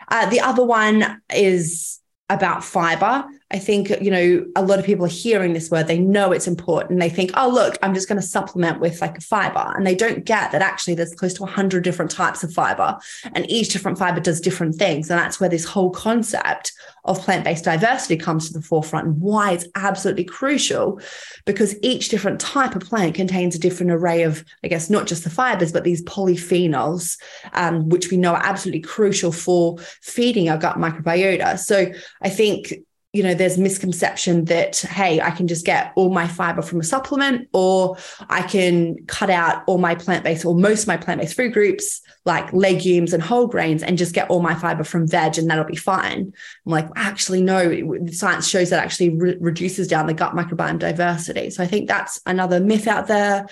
Uh, 0.08 0.30
the 0.30 0.40
other 0.40 0.64
one 0.64 1.22
is 1.34 2.00
about 2.30 2.64
fiber. 2.64 3.26
I 3.52 3.60
think, 3.60 3.90
you 4.02 4.10
know, 4.10 4.44
a 4.56 4.64
lot 4.64 4.80
of 4.80 4.86
people 4.86 5.06
are 5.06 5.10
hearing 5.10 5.54
this 5.54 5.70
word, 5.70 5.86
they 5.86 6.00
know 6.00 6.32
it's 6.32 6.48
important. 6.48 7.00
They 7.00 7.10
think, 7.10 7.30
oh, 7.36 7.48
look, 7.48 7.78
I'm 7.84 7.94
just 7.94 8.08
going 8.08 8.20
to 8.20 8.26
supplement 8.26 8.80
with 8.80 9.02
like 9.02 9.20
a 9.20 9.22
fiber. 9.22 9.72
And 9.76 9.86
they 9.86 9.94
don't 9.94 10.26
get 10.26 10.52
that 10.52 10.64
actually 10.64 10.96
there's 10.96 11.14
close 11.14 11.36
to 11.36 11.44
100 11.44 11.84
different 11.84 12.10
types 12.10 12.44
of 12.44 12.52
fiber, 12.52 12.98
and 13.34 13.50
each 13.50 13.70
different 13.70 14.00
fiber 14.00 14.20
does 14.20 14.42
different 14.42 14.76
things. 14.76 15.12
And 15.12 15.20
that's 15.20 15.40
where 15.40 15.50
this 15.50 15.64
whole 15.64 15.92
concept 15.92 16.74
of 17.04 17.22
plant 17.22 17.44
based 17.44 17.66
diversity 17.66 18.18
comes 18.18 18.48
to 18.48 18.54
the 18.54 18.66
forefront 18.66 19.06
and 19.06 19.22
why 19.22 19.52
it's 19.52 19.68
absolutely 19.76 20.24
crucial 20.24 21.00
because 21.46 21.76
each 21.84 22.10
different 22.10 22.42
type 22.42 22.76
of 22.76 22.82
plant 22.82 23.14
contains 23.14 23.56
a 23.56 23.60
different 23.60 23.92
array 23.92 24.24
of, 24.24 24.44
I 24.64 24.70
guess, 24.70 24.90
not 24.90 25.06
just 25.06 25.24
the 25.24 25.30
fibers, 25.30 25.72
but 25.72 25.84
these 25.84 26.04
polyphenols, 26.04 27.20
um, 27.54 27.90
which 27.90 28.10
we 28.10 28.18
know 28.18 28.34
are 28.34 28.44
absolutely 28.44 28.82
crucial 28.82 29.32
for 29.32 29.78
feeding 30.02 30.50
our 30.50 30.58
gut 30.58 30.78
microbiota. 30.78 31.60
So 31.60 31.92
I 32.24 32.30
think 32.30 32.74
you 33.16 33.24
know, 33.24 33.34
there's 33.34 33.58
misconception 33.58 34.46
that, 34.46 34.78
hey, 34.78 35.22
I 35.22 35.32
can 35.32 35.48
just 35.48 35.66
get 35.66 35.94
all 35.96 36.10
my 36.10 36.28
fiber 36.28 36.62
from 36.62 36.82
a 36.82 36.84
supplement, 36.84 37.48
or 37.54 37.96
I 38.30 38.42
can 38.42 39.06
cut 39.06 39.30
out 39.30 39.64
all 39.68 39.78
my 39.78 39.96
plant 39.96 40.26
based 40.26 40.46
or 40.46 40.54
most 40.54 40.82
of 40.82 40.88
my 40.88 40.98
plant 40.98 41.22
based 41.22 41.38
food 41.38 41.54
groups, 41.54 42.02
like 42.26 42.52
legumes 42.52 43.14
and 43.14 43.24
whole 43.24 43.48
grains, 43.48 43.84
and 43.84 43.98
just 43.98 44.14
get 44.14 44.30
all 44.30 44.42
my 44.42 44.54
fiber 44.54 44.84
from 44.84 45.08
veg 45.08 45.38
and 45.38 45.50
that'll 45.50 45.64
be 45.64 45.78
fine. 45.78 46.34
I'm 46.66 46.72
like, 46.72 46.90
actually, 46.98 47.42
no, 47.42 48.08
science 48.12 48.50
shows 48.50 48.70
that 48.72 48.84
actually 48.84 49.12
re- 49.16 49.38
reduces 49.40 49.88
down 49.88 50.08
the 50.08 50.14
gut 50.14 50.34
microbiome 50.34 50.80
diversity. 50.80 51.52
So 51.52 51.64
I 51.64 51.68
think 51.68 51.88
that's 51.88 52.20
another 52.26 52.60
myth 52.60 52.86
out 52.86 53.08
there. 53.08 53.48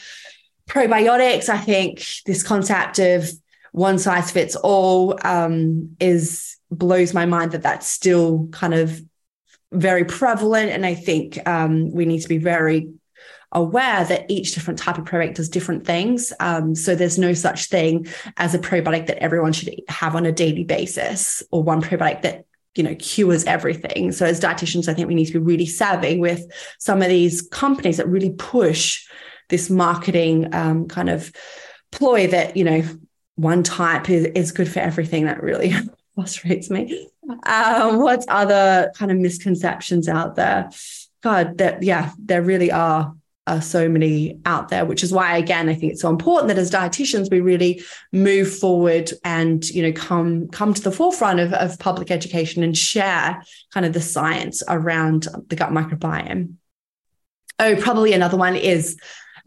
Probiotics, 0.68 1.48
I 1.48 1.58
think 1.58 2.06
this 2.26 2.44
concept 2.44 3.00
of 3.00 3.30
one 3.72 3.98
size 3.98 4.30
fits 4.30 4.58
all 4.58 5.18
um, 5.26 5.96
is 6.02 6.58
blows 6.70 7.14
my 7.14 7.26
mind 7.26 7.52
that 7.52 7.64
that's 7.64 7.88
still 7.88 8.48
kind 8.52 8.74
of 8.74 9.02
very 9.74 10.06
prevalent. 10.06 10.72
And 10.72 10.86
I 10.86 10.96
think 10.96 11.40
um, 11.48 11.92
we 11.92 12.06
need 12.06 12.22
to 12.22 12.30
be 12.30 12.38
very 12.38 12.90
aware 13.52 14.04
that 14.04 14.30
each 14.30 14.54
different 14.54 14.80
type 14.80 14.98
of 14.98 15.06
probiotic 15.06 15.36
does 15.36 15.50
different 15.50 15.86
things. 15.86 16.34
Um, 16.40 16.76
so 16.76 16.96
there's 16.96 17.20
no 17.20 17.34
such 17.34 17.66
thing 17.66 18.08
as 18.38 18.56
a 18.56 18.60
probiotic 18.60 19.08
that 19.08 19.22
everyone 19.22 19.54
should 19.54 19.74
have 19.88 20.16
on 20.16 20.26
a 20.26 20.32
daily 20.32 20.64
basis 20.64 21.44
or 21.52 21.64
one 21.64 21.82
probiotic 21.82 22.24
that 22.24 22.46
you 22.76 22.84
know 22.84 22.96
cures 22.96 23.44
everything 23.46 24.12
so 24.12 24.26
as 24.26 24.40
dietitians 24.40 24.88
i 24.88 24.96
think 24.96 25.08
we 25.08 25.14
need 25.14 25.28
to 25.28 25.34
be 25.34 25.38
really 25.38 25.66
savvy 25.68 26.20
with 26.20 26.44
some 26.80 27.04
of 27.04 27.08
these 27.08 27.44
companies 27.44 27.98
that 27.98 28.08
really 28.08 28.32
push 28.32 29.06
this 29.50 29.70
marketing 29.70 30.52
um, 30.56 30.88
kind 30.88 31.08
of 31.08 31.32
ploy 31.92 32.26
that 32.26 32.58
you 32.58 32.64
know 32.64 32.84
one 33.36 33.62
type 33.62 34.10
is, 34.10 34.26
is 34.34 34.52
good 34.52 34.68
for 34.68 34.80
everything 34.80 35.26
that 35.26 35.44
really 35.44 35.72
frustrates 36.16 36.72
me 36.72 37.08
uh, 37.44 37.96
what's 37.98 38.26
other 38.30 38.92
kind 38.96 39.12
of 39.12 39.18
misconceptions 39.18 40.08
out 40.08 40.36
there? 40.36 40.70
God, 41.22 41.58
that 41.60 41.84
yeah, 41.84 42.12
there 42.20 42.42
really 42.42 42.72
are 42.72 43.16
are 43.46 43.62
so 43.62 43.90
many 43.90 44.40
out 44.46 44.70
there, 44.70 44.86
which 44.86 45.04
is 45.04 45.12
why 45.12 45.38
again 45.38 45.68
I 45.68 45.76
think 45.76 45.92
it's 45.92 46.02
so 46.02 46.10
important 46.10 46.48
that 46.48 46.58
as 46.58 46.72
dietitians 46.72 47.30
we 47.30 47.42
really 47.42 47.84
move 48.12 48.54
forward 48.58 49.12
and 49.26 49.68
you 49.70 49.84
know 49.84 49.92
come 49.92 50.48
come 50.50 50.74
to 50.74 50.82
the 50.82 50.92
forefront 50.92 51.40
of, 51.40 51.54
of 51.54 51.80
public 51.80 52.10
education 52.10 52.64
and 52.64 52.78
share 52.78 53.44
kind 53.74 53.86
of 53.86 53.94
the 53.94 54.02
science 54.02 54.64
around 54.68 55.28
the 55.48 55.56
gut 55.56 55.72
microbiome. 55.72 56.54
Oh, 57.60 57.76
probably 57.76 58.14
another 58.14 58.38
one 58.38 58.56
is 58.56 58.98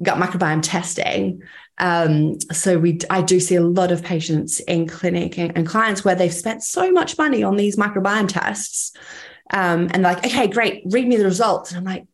gut 0.02 0.18
microbiome 0.18 0.60
testing. 0.62 1.42
Um, 1.78 2.40
so 2.52 2.78
we, 2.78 3.00
I 3.10 3.22
do 3.22 3.38
see 3.38 3.56
a 3.56 3.62
lot 3.62 3.92
of 3.92 4.02
patients 4.02 4.60
in 4.60 4.86
clinic 4.86 5.38
and, 5.38 5.52
and, 5.56 5.66
clients 5.66 6.04
where 6.04 6.14
they've 6.14 6.32
spent 6.32 6.62
so 6.62 6.90
much 6.90 7.18
money 7.18 7.42
on 7.42 7.56
these 7.56 7.76
microbiome 7.76 8.28
tests, 8.28 8.92
um, 9.52 9.88
and 9.92 10.02
like, 10.02 10.24
okay, 10.24 10.46
great, 10.46 10.84
read 10.86 11.06
me 11.06 11.16
the 11.16 11.24
results. 11.24 11.70
And 11.70 11.78
I'm 11.78 11.84
like, 11.84 12.06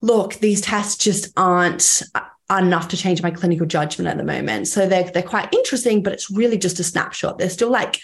look, 0.00 0.34
these 0.34 0.62
tests 0.62 0.96
just 1.04 1.32
aren't 1.36 2.02
enough 2.50 2.88
to 2.88 2.96
change 2.96 3.22
my 3.22 3.30
clinical 3.30 3.66
judgment 3.66 4.08
at 4.08 4.16
the 4.16 4.24
moment. 4.24 4.68
So 4.68 4.88
they're 4.88 5.10
they're 5.10 5.22
quite 5.22 5.52
interesting, 5.52 6.02
but 6.02 6.12
it's 6.14 6.30
really 6.30 6.58
just 6.58 6.80
a 6.80 6.84
snapshot. 6.84 7.38
They're 7.38 7.50
still 7.50 7.70
like 7.70 8.00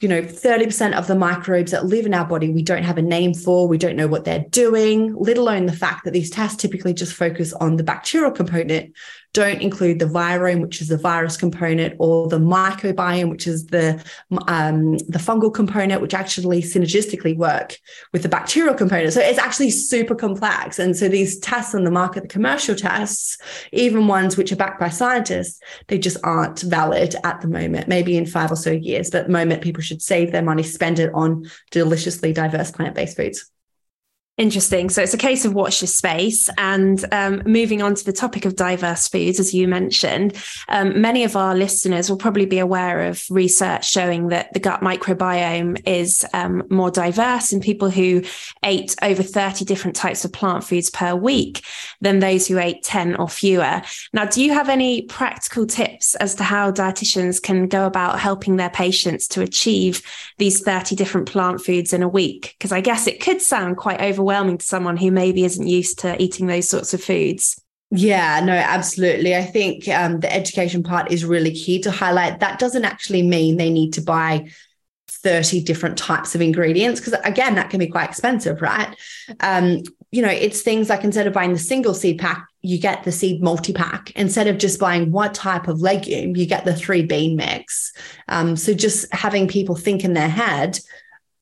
you 0.00 0.08
know, 0.08 0.22
30% 0.22 0.96
of 0.96 1.08
the 1.08 1.16
microbes 1.16 1.72
that 1.72 1.86
live 1.86 2.06
in 2.06 2.14
our 2.14 2.24
body, 2.24 2.50
we 2.50 2.62
don't 2.62 2.84
have 2.84 2.98
a 2.98 3.02
name 3.02 3.34
for, 3.34 3.66
we 3.66 3.78
don't 3.78 3.96
know 3.96 4.06
what 4.06 4.24
they're 4.24 4.46
doing, 4.50 5.12
let 5.16 5.38
alone 5.38 5.66
the 5.66 5.72
fact 5.72 6.04
that 6.04 6.12
these 6.12 6.30
tests 6.30 6.62
typically 6.62 6.94
just 6.94 7.12
focus 7.12 7.52
on 7.52 7.76
the 7.76 7.82
bacterial 7.82 8.30
component, 8.30 8.94
don't 9.34 9.60
include 9.60 9.98
the 9.98 10.06
virome, 10.06 10.62
which 10.62 10.80
is 10.80 10.88
the 10.88 10.96
virus 10.96 11.36
component, 11.36 11.94
or 11.98 12.28
the 12.28 12.38
mycobiome, 12.38 13.30
which 13.30 13.46
is 13.46 13.66
the 13.66 14.02
um, 14.48 14.92
the 14.98 15.18
fungal 15.18 15.52
component, 15.52 16.00
which 16.00 16.14
actually 16.14 16.62
synergistically 16.62 17.36
work 17.36 17.76
with 18.12 18.22
the 18.22 18.28
bacterial 18.28 18.74
component. 18.74 19.12
So 19.12 19.20
it's 19.20 19.38
actually 19.38 19.70
super 19.70 20.14
complex. 20.14 20.78
And 20.78 20.96
so 20.96 21.08
these 21.08 21.38
tests 21.38 21.74
on 21.74 21.84
the 21.84 21.90
market, 21.90 22.22
the 22.22 22.28
commercial 22.28 22.74
tests, 22.74 23.38
even 23.72 24.06
ones 24.06 24.36
which 24.36 24.52
are 24.52 24.56
backed 24.56 24.80
by 24.80 24.88
scientists, 24.88 25.60
they 25.88 25.98
just 25.98 26.16
aren't 26.24 26.60
valid 26.60 27.14
at 27.24 27.40
the 27.40 27.48
moment. 27.48 27.88
Maybe 27.88 28.16
in 28.16 28.26
five 28.26 28.50
or 28.50 28.56
so 28.56 28.70
years, 28.70 29.10
but 29.10 29.20
at 29.20 29.26
the 29.26 29.32
moment 29.32 29.62
people 29.62 29.82
should 29.82 30.02
save 30.02 30.32
their 30.32 30.42
money, 30.42 30.62
spend 30.62 30.98
it 30.98 31.12
on 31.14 31.48
deliciously 31.70 32.32
diverse 32.32 32.70
plant-based 32.70 33.16
foods. 33.16 33.50
Interesting. 34.38 34.88
So 34.88 35.02
it's 35.02 35.14
a 35.14 35.18
case 35.18 35.44
of 35.44 35.52
watch 35.52 35.82
your 35.82 35.88
space. 35.88 36.48
And 36.58 37.04
um, 37.10 37.42
moving 37.44 37.82
on 37.82 37.96
to 37.96 38.04
the 38.04 38.12
topic 38.12 38.44
of 38.44 38.54
diverse 38.54 39.08
foods, 39.08 39.40
as 39.40 39.52
you 39.52 39.66
mentioned, 39.66 40.36
um, 40.68 41.00
many 41.00 41.24
of 41.24 41.34
our 41.34 41.56
listeners 41.56 42.08
will 42.08 42.18
probably 42.18 42.46
be 42.46 42.60
aware 42.60 43.02
of 43.08 43.20
research 43.30 43.90
showing 43.90 44.28
that 44.28 44.52
the 44.52 44.60
gut 44.60 44.80
microbiome 44.80 45.82
is 45.88 46.24
um, 46.34 46.62
more 46.70 46.88
diverse 46.88 47.52
in 47.52 47.58
people 47.58 47.90
who 47.90 48.22
ate 48.62 48.94
over 49.02 49.24
30 49.24 49.64
different 49.64 49.96
types 49.96 50.24
of 50.24 50.32
plant 50.32 50.62
foods 50.62 50.88
per 50.88 51.16
week 51.16 51.64
than 52.00 52.20
those 52.20 52.46
who 52.46 52.60
ate 52.60 52.84
10 52.84 53.16
or 53.16 53.28
fewer. 53.28 53.82
Now, 54.12 54.24
do 54.24 54.40
you 54.40 54.52
have 54.52 54.68
any 54.68 55.02
practical 55.02 55.66
tips 55.66 56.14
as 56.14 56.36
to 56.36 56.44
how 56.44 56.70
dietitians 56.70 57.42
can 57.42 57.66
go 57.66 57.86
about 57.86 58.20
helping 58.20 58.54
their 58.54 58.70
patients 58.70 59.26
to 59.28 59.42
achieve 59.42 60.00
these 60.36 60.60
30 60.60 60.94
different 60.94 61.28
plant 61.28 61.60
foods 61.60 61.92
in 61.92 62.04
a 62.04 62.08
week? 62.08 62.54
Because 62.56 62.70
I 62.70 62.80
guess 62.80 63.08
it 63.08 63.20
could 63.20 63.42
sound 63.42 63.76
quite 63.76 64.00
overwhelming 64.00 64.27
overwhelming 64.28 64.58
to 64.58 64.66
someone 64.66 64.96
who 64.96 65.10
maybe 65.10 65.44
isn't 65.44 65.66
used 65.66 66.00
to 66.00 66.20
eating 66.22 66.46
those 66.46 66.68
sorts 66.68 66.92
of 66.92 67.02
foods. 67.02 67.60
Yeah, 67.90 68.40
no, 68.44 68.52
absolutely. 68.52 69.34
I 69.34 69.42
think 69.42 69.88
um, 69.88 70.20
the 70.20 70.32
education 70.32 70.82
part 70.82 71.10
is 71.10 71.24
really 71.24 71.52
key 71.52 71.80
to 71.80 71.90
highlight. 71.90 72.40
That 72.40 72.58
doesn't 72.58 72.84
actually 72.84 73.22
mean 73.22 73.56
they 73.56 73.70
need 73.70 73.94
to 73.94 74.02
buy 74.02 74.50
30 75.08 75.62
different 75.62 75.96
types 75.96 76.34
of 76.34 76.42
ingredients 76.42 77.00
because 77.00 77.18
again 77.24 77.56
that 77.56 77.70
can 77.70 77.80
be 77.80 77.88
quite 77.88 78.08
expensive 78.08 78.62
right 78.62 78.94
um, 79.40 79.82
you 80.12 80.22
know 80.22 80.28
it's 80.28 80.62
things 80.62 80.88
like 80.88 81.02
instead 81.02 81.26
of 81.26 81.32
buying 81.32 81.52
the 81.52 81.58
single 81.58 81.92
seed 81.92 82.20
pack 82.20 82.46
you 82.60 82.78
get 82.78 83.02
the 83.02 83.10
seed 83.10 83.42
multi-pack 83.42 84.12
instead 84.12 84.46
of 84.46 84.58
just 84.58 84.78
buying 84.78 85.10
one 85.10 85.32
type 85.32 85.66
of 85.66 85.80
legume 85.80 86.36
you 86.36 86.46
get 86.46 86.64
the 86.64 86.76
three 86.76 87.04
bean 87.04 87.34
mix 87.34 87.92
um, 88.28 88.54
so 88.54 88.72
just 88.72 89.12
having 89.12 89.48
people 89.48 89.74
think 89.74 90.04
in 90.04 90.12
their 90.12 90.28
head 90.28 90.78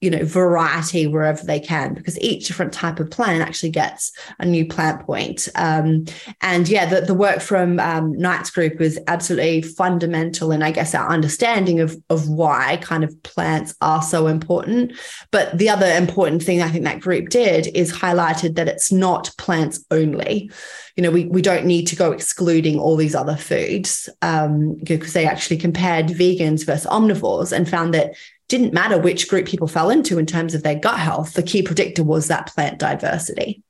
you 0.06 0.10
know 0.12 0.24
variety 0.24 1.08
wherever 1.08 1.42
they 1.42 1.58
can 1.58 1.92
because 1.94 2.16
each 2.20 2.46
different 2.46 2.72
type 2.72 3.00
of 3.00 3.10
plant 3.10 3.42
actually 3.42 3.70
gets 3.70 4.12
a 4.38 4.46
new 4.46 4.64
plant 4.64 5.04
point. 5.04 5.48
Um, 5.56 6.04
and 6.40 6.68
yeah 6.68 6.86
the, 6.86 7.00
the 7.00 7.12
work 7.12 7.40
from 7.40 7.80
um, 7.80 8.16
Knight's 8.16 8.50
group 8.50 8.78
was 8.78 9.00
absolutely 9.08 9.62
fundamental 9.62 10.52
in 10.52 10.62
i 10.62 10.70
guess 10.70 10.94
our 10.94 11.08
understanding 11.08 11.80
of 11.80 11.96
of 12.08 12.28
why 12.28 12.76
kind 12.76 13.02
of 13.02 13.20
plants 13.24 13.74
are 13.80 14.00
so 14.00 14.28
important. 14.28 14.92
But 15.32 15.58
the 15.58 15.68
other 15.68 15.88
important 15.88 16.44
thing 16.44 16.62
i 16.62 16.70
think 16.70 16.84
that 16.84 17.00
group 17.00 17.30
did 17.30 17.66
is 17.74 17.92
highlighted 17.92 18.54
that 18.54 18.68
it's 18.68 18.92
not 18.92 19.34
plants 19.38 19.84
only. 19.90 20.52
You 20.96 21.02
know, 21.02 21.10
we, 21.10 21.26
we 21.26 21.42
don't 21.42 21.66
need 21.66 21.86
to 21.88 21.96
go 21.96 22.12
excluding 22.12 22.78
all 22.78 22.96
these 22.96 23.14
other 23.14 23.36
foods 23.36 24.08
um, 24.22 24.76
because 24.82 25.12
they 25.12 25.26
actually 25.26 25.58
compared 25.58 26.06
vegans 26.06 26.64
versus 26.64 26.86
omnivores 26.86 27.52
and 27.52 27.68
found 27.68 27.92
that 27.92 28.14
didn't 28.48 28.72
matter 28.72 28.98
which 28.98 29.28
group 29.28 29.46
people 29.46 29.66
fell 29.66 29.90
into 29.90 30.18
in 30.18 30.26
terms 30.26 30.54
of 30.54 30.62
their 30.62 30.78
gut 30.78 30.98
health. 30.98 31.34
The 31.34 31.42
key 31.42 31.62
predictor 31.62 32.04
was 32.04 32.28
that 32.28 32.46
plant 32.46 32.78
diversity. 32.78 33.62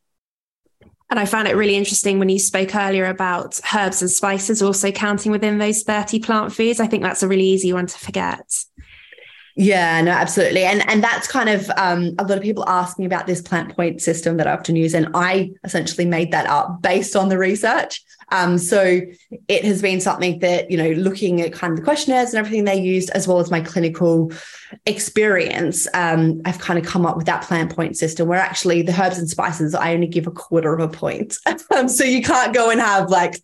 And 1.08 1.20
I 1.20 1.24
found 1.24 1.46
it 1.46 1.56
really 1.56 1.76
interesting 1.76 2.18
when 2.18 2.28
you 2.28 2.38
spoke 2.38 2.74
earlier 2.74 3.06
about 3.06 3.60
herbs 3.74 4.02
and 4.02 4.10
spices 4.10 4.60
also 4.60 4.90
counting 4.90 5.30
within 5.30 5.58
those 5.58 5.84
30 5.84 6.18
plant 6.20 6.52
foods. 6.52 6.80
I 6.80 6.88
think 6.88 7.04
that's 7.04 7.22
a 7.22 7.28
really 7.28 7.44
easy 7.44 7.72
one 7.72 7.86
to 7.86 7.98
forget. 7.98 8.44
Yeah, 9.58 10.02
no, 10.02 10.10
absolutely. 10.10 10.64
And 10.64 10.86
and 10.88 11.02
that's 11.02 11.26
kind 11.26 11.48
of 11.48 11.70
um, 11.78 12.14
a 12.18 12.24
lot 12.24 12.36
of 12.36 12.42
people 12.42 12.68
ask 12.68 12.98
me 12.98 13.06
about 13.06 13.26
this 13.26 13.40
plant 13.40 13.74
point 13.74 14.02
system 14.02 14.36
that 14.36 14.46
I 14.46 14.52
often 14.52 14.76
use. 14.76 14.94
And 14.94 15.08
I 15.14 15.50
essentially 15.64 16.04
made 16.04 16.30
that 16.32 16.46
up 16.46 16.82
based 16.82 17.16
on 17.16 17.30
the 17.30 17.38
research. 17.38 18.04
Um, 18.32 18.58
so 18.58 19.00
it 19.48 19.64
has 19.64 19.80
been 19.80 20.00
something 20.00 20.40
that, 20.40 20.70
you 20.70 20.76
know, 20.76 20.90
looking 20.90 21.40
at 21.40 21.52
kind 21.52 21.72
of 21.72 21.78
the 21.78 21.84
questionnaires 21.84 22.30
and 22.30 22.38
everything 22.38 22.64
they 22.64 22.78
used, 22.78 23.08
as 23.10 23.26
well 23.26 23.38
as 23.38 23.50
my 23.50 23.60
clinical 23.60 24.32
experience, 24.84 25.86
um, 25.94 26.42
I've 26.44 26.58
kind 26.58 26.78
of 26.78 26.84
come 26.84 27.06
up 27.06 27.16
with 27.16 27.26
that 27.26 27.42
plant 27.42 27.74
point 27.74 27.96
system 27.96 28.28
where 28.28 28.40
actually 28.40 28.82
the 28.82 29.00
herbs 29.00 29.18
and 29.18 29.30
spices, 29.30 29.74
I 29.74 29.94
only 29.94 30.08
give 30.08 30.26
a 30.26 30.32
quarter 30.32 30.74
of 30.74 30.80
a 30.80 30.88
point. 30.88 31.36
um, 31.74 31.88
so 31.88 32.04
you 32.04 32.20
can't 32.20 32.52
go 32.52 32.68
and 32.68 32.80
have 32.80 33.10
like 33.10 33.40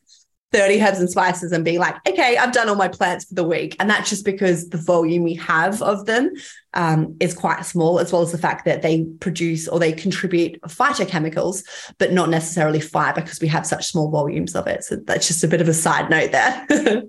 30 0.53 0.83
herbs 0.83 0.99
and 1.01 1.11
spices 1.11 1.51
and 1.53 1.65
being 1.65 1.79
like, 1.79 1.97
okay, 2.07 2.37
I've 2.37 2.53
done 2.53 2.69
all 2.69 2.75
my 2.75 2.89
plants 2.89 3.25
for 3.25 3.35
the 3.35 3.45
week. 3.45 3.75
And 3.81 3.89
that's 3.89 4.11
just 4.11 4.25
because 4.25 4.69
the 4.69 4.77
volume 4.77 5.23
we 5.23 5.35
have 5.35 5.81
of 5.83 6.07
them 6.07 6.31
um, 6.75 7.17
is 7.21 7.35
quite 7.35 7.65
small, 7.65 7.99
as 7.99 8.13
well 8.13 8.23
as 8.23 8.33
the 8.33 8.39
fact 8.39 8.65
that 8.67 8.83
they 8.83 9.05
produce 9.21 9.67
or 9.67 9.79
they 9.79 9.93
contribute 9.93 10.61
phytochemicals, 10.63 11.65
but 11.99 12.13
not 12.13 12.29
necessarily 12.29 12.81
fiber 12.81 13.23
because 13.23 13.41
we 13.41 13.49
have 13.49 13.67
such 13.67 13.87
small 13.87 14.11
volumes 14.11 14.55
of 14.55 14.67
it. 14.67 14.85
So 14.85 14.97
that's 14.97 15.27
just 15.27 15.45
a 15.45 15.49
bit 15.49 15.61
of 15.61 15.69
a 15.69 15.75
side 15.75 16.11
note 16.11 16.33
there. 16.33 16.67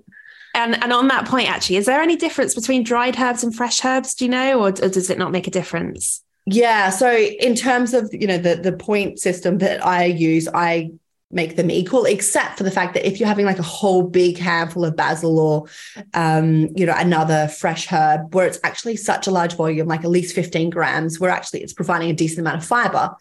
and, 0.54 0.82
and 0.82 0.92
on 0.92 1.08
that 1.08 1.26
point, 1.26 1.50
actually, 1.50 1.76
is 1.76 1.86
there 1.86 2.00
any 2.00 2.16
difference 2.16 2.54
between 2.54 2.82
dried 2.82 3.18
herbs 3.18 3.44
and 3.44 3.54
fresh 3.54 3.84
herbs? 3.84 4.14
Do 4.14 4.24
you 4.24 4.30
know, 4.30 4.60
or, 4.60 4.68
or 4.68 4.88
does 4.88 5.10
it 5.10 5.18
not 5.18 5.32
make 5.32 5.46
a 5.46 5.50
difference? 5.50 6.22
Yeah. 6.46 6.90
So 6.90 7.10
in 7.10 7.54
terms 7.54 7.94
of 7.94 8.10
you 8.12 8.26
know 8.26 8.36
the 8.36 8.56
the 8.56 8.72
point 8.72 9.18
system 9.18 9.58
that 9.58 9.84
I 9.84 10.04
use, 10.04 10.46
I 10.52 10.90
make 11.34 11.56
them 11.56 11.70
equal, 11.70 12.04
except 12.04 12.56
for 12.56 12.64
the 12.64 12.70
fact 12.70 12.94
that 12.94 13.06
if 13.06 13.18
you're 13.18 13.28
having 13.28 13.46
like 13.46 13.58
a 13.58 13.62
whole 13.62 14.02
big 14.02 14.38
handful 14.38 14.84
of 14.84 14.96
basil 14.96 15.38
or, 15.38 15.66
um, 16.14 16.68
you 16.76 16.86
know, 16.86 16.94
another 16.96 17.48
fresh 17.48 17.86
herb 17.86 18.34
where 18.34 18.46
it's 18.46 18.60
actually 18.64 18.96
such 18.96 19.26
a 19.26 19.30
large 19.30 19.56
volume, 19.56 19.88
like 19.88 20.04
at 20.04 20.10
least 20.10 20.34
15 20.34 20.70
grams, 20.70 21.18
where 21.18 21.30
actually 21.30 21.62
it's 21.62 21.72
providing 21.72 22.10
a 22.10 22.14
decent 22.14 22.40
amount 22.40 22.58
of 22.58 22.64
fiber, 22.64 23.14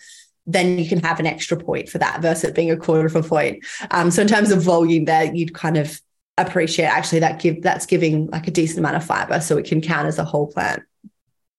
then 0.45 0.77
you 0.77 0.87
can 0.87 0.99
have 1.01 1.19
an 1.19 1.25
extra 1.25 1.57
point 1.57 1.89
for 1.89 1.97
that 1.97 2.21
versus 2.21 2.45
it 2.45 2.55
being 2.55 2.71
a 2.71 2.77
quarter 2.77 3.05
of 3.05 3.15
a 3.15 3.23
point. 3.23 3.65
Um, 3.91 4.11
so 4.11 4.21
in 4.21 4.27
terms 4.27 4.51
of 4.51 4.61
volume 4.61 5.05
there, 5.05 5.33
you'd 5.33 5.53
kind 5.53 5.77
of 5.77 5.99
appreciate 6.37 6.85
actually 6.85 7.19
that 7.19 7.39
give 7.39 7.61
that's 7.61 7.85
giving 7.85 8.27
like 8.27 8.47
a 8.47 8.51
decent 8.51 8.79
amount 8.79 8.95
of 8.95 9.05
fiber 9.05 9.39
so 9.39 9.55
it 9.57 9.65
can 9.65 9.81
count 9.81 10.07
as 10.07 10.17
a 10.17 10.25
whole 10.25 10.47
plant. 10.47 10.83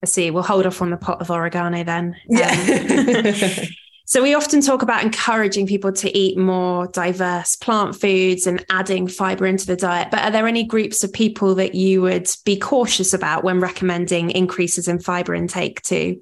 I 0.03 0.07
see. 0.07 0.31
We'll 0.31 0.43
hold 0.43 0.67
off 0.67 0.83
on 0.83 0.91
the 0.91 0.99
pot 0.99 1.21
of 1.21 1.31
oregano 1.31 1.83
then. 1.85 2.17
Yeah. 2.29 3.65
Um, 3.65 3.69
So, 4.07 4.23
we 4.23 4.35
often 4.35 4.61
talk 4.61 4.83
about 4.83 5.03
encouraging 5.03 5.67
people 5.67 5.91
to 5.93 6.17
eat 6.17 6.37
more 6.37 6.87
diverse 6.89 7.57
plant 7.57 7.97
foods 7.97 8.47
and 8.47 8.65
adding 8.69 9.09
fiber 9.09 9.47
into 9.47 9.67
the 9.67 9.77
diet. 9.77 10.11
But 10.11 10.21
are 10.25 10.31
there 10.31 10.47
any 10.47 10.65
groups 10.65 11.03
of 11.03 11.13
people 11.13 11.55
that 11.55 11.75
you 11.75 12.03
would 12.03 12.29
be 12.45 12.59
cautious 12.59 13.15
about 13.15 13.45
when 13.45 13.61
recommending 13.61 14.31
increases 14.31 14.89
in 14.89 14.99
fiber 14.99 15.35
intake 15.35 15.81
to? 15.83 16.21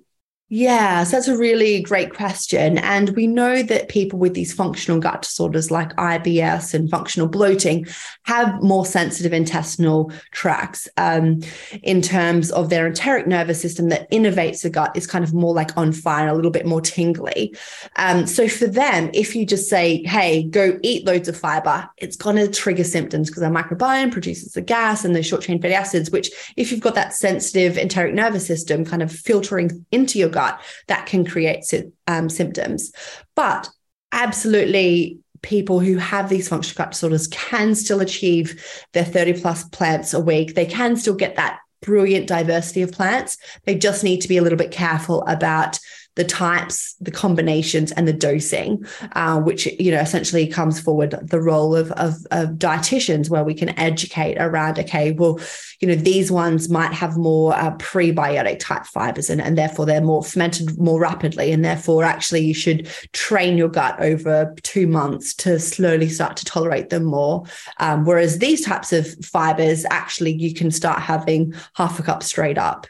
Yeah, 0.54 1.04
so 1.04 1.16
that's 1.16 1.28
a 1.28 1.38
really 1.38 1.80
great 1.80 2.12
question. 2.12 2.76
And 2.76 3.16
we 3.16 3.26
know 3.26 3.62
that 3.62 3.88
people 3.88 4.18
with 4.18 4.34
these 4.34 4.52
functional 4.52 5.00
gut 5.00 5.22
disorders 5.22 5.70
like 5.70 5.96
IBS 5.96 6.74
and 6.74 6.90
functional 6.90 7.26
bloating 7.26 7.86
have 8.24 8.62
more 8.62 8.84
sensitive 8.84 9.32
intestinal 9.32 10.12
tracts 10.32 10.90
um, 10.98 11.40
in 11.82 12.02
terms 12.02 12.50
of 12.50 12.68
their 12.68 12.86
enteric 12.86 13.26
nervous 13.26 13.62
system 13.62 13.88
that 13.88 14.10
innervates 14.10 14.60
the 14.60 14.68
gut 14.68 14.94
is 14.94 15.06
kind 15.06 15.24
of 15.24 15.32
more 15.32 15.54
like 15.54 15.74
on 15.78 15.90
fire, 15.90 16.28
a 16.28 16.34
little 16.34 16.50
bit 16.50 16.66
more 16.66 16.82
tingly. 16.82 17.56
Um, 17.96 18.26
so 18.26 18.46
for 18.46 18.66
them, 18.66 19.08
if 19.14 19.34
you 19.34 19.46
just 19.46 19.70
say, 19.70 20.02
hey, 20.02 20.42
go 20.42 20.78
eat 20.82 21.06
loads 21.06 21.28
of 21.28 21.36
fiber, 21.36 21.88
it's 21.96 22.16
going 22.16 22.36
to 22.36 22.46
trigger 22.46 22.84
symptoms 22.84 23.30
because 23.30 23.42
our 23.42 23.50
microbiome 23.50 24.12
produces 24.12 24.52
the 24.52 24.60
gas 24.60 25.02
and 25.02 25.16
the 25.16 25.22
short 25.22 25.40
chain 25.40 25.62
fatty 25.62 25.72
acids, 25.72 26.10
which 26.10 26.30
if 26.58 26.70
you've 26.70 26.80
got 26.82 26.94
that 26.94 27.14
sensitive 27.14 27.78
enteric 27.78 28.12
nervous 28.12 28.46
system 28.46 28.84
kind 28.84 29.02
of 29.02 29.10
filtering 29.10 29.86
into 29.90 30.18
your 30.18 30.28
gut, 30.28 30.41
gut 30.42 30.61
that 30.88 31.07
can 31.07 31.24
create 31.24 31.64
um, 32.07 32.28
symptoms. 32.28 32.92
But 33.35 33.68
absolutely, 34.11 35.18
people 35.42 35.81
who 35.81 35.96
have 35.96 36.28
these 36.28 36.48
functional 36.48 36.85
gut 36.85 36.92
disorders 36.92 37.26
can 37.28 37.74
still 37.74 38.00
achieve 38.00 38.62
their 38.92 39.05
30 39.05 39.40
plus 39.40 39.64
plants 39.64 40.14
a 40.14 40.20
week. 40.20 40.55
They 40.55 40.66
can 40.66 40.96
still 40.96 41.14
get 41.14 41.37
that 41.37 41.59
brilliant 41.81 42.28
diversity 42.28 42.83
of 42.83 42.92
plants. 42.92 43.38
They 43.64 43.74
just 43.74 44.05
need 44.05 44.20
to 44.20 44.28
be 44.28 44.37
a 44.37 44.42
little 44.42 44.59
bit 44.59 44.70
careful 44.70 45.22
about 45.26 45.78
the 46.14 46.25
types, 46.25 46.94
the 47.01 47.11
combinations, 47.11 47.92
and 47.92 48.07
the 48.07 48.12
dosing, 48.12 48.85
uh, 49.12 49.40
which 49.40 49.66
you 49.66 49.90
know 49.90 50.01
essentially 50.01 50.46
comes 50.46 50.81
forward 50.81 51.18
the 51.22 51.40
role 51.40 51.75
of, 51.75 51.90
of, 51.92 52.14
of 52.31 52.51
dietitians, 52.51 53.31
where 53.31 53.44
we 53.44 53.55
can 53.55 53.79
educate 53.79 54.37
around. 54.38 54.79
Okay, 54.79 55.12
well, 55.12 55.40
you 55.81 55.88
know 55.88 55.94
these 55.94 56.31
ones 56.31 56.68
might 56.68 56.92
have 56.92 57.16
more 57.16 57.55
uh, 57.55 57.75
prebiotic 57.77 58.59
type 58.59 58.87
fibers, 58.87 59.31
and, 59.31 59.40
and 59.40 59.57
therefore 59.57 59.87
they're 59.87 60.01
more 60.01 60.22
fermented 60.22 60.79
more 60.79 61.01
rapidly, 61.01 61.53
and 61.53 61.64
therefore 61.64 62.05
actually 62.05 62.40
you 62.40 62.55
should 62.55 62.88
train 63.12 63.57
your 63.57 63.68
gut 63.68 64.01
over 64.01 64.55
two 64.62 64.87
months 64.87 65.35
to 65.35 65.59
slowly 65.59 66.09
start 66.09 66.37
to 66.37 66.44
tolerate 66.44 66.90
them 66.90 67.05
more. 67.05 67.44
Um, 67.79 68.05
whereas 68.05 68.38
these 68.38 68.64
types 68.64 68.92
of 68.92 69.07
fibers, 69.25 69.85
actually, 69.90 70.33
you 70.33 70.55
can 70.55 70.70
start 70.70 71.01
having 71.01 71.55
half 71.75 71.98
a 71.98 72.03
cup 72.03 72.22
straight 72.22 72.59
up. 72.59 72.87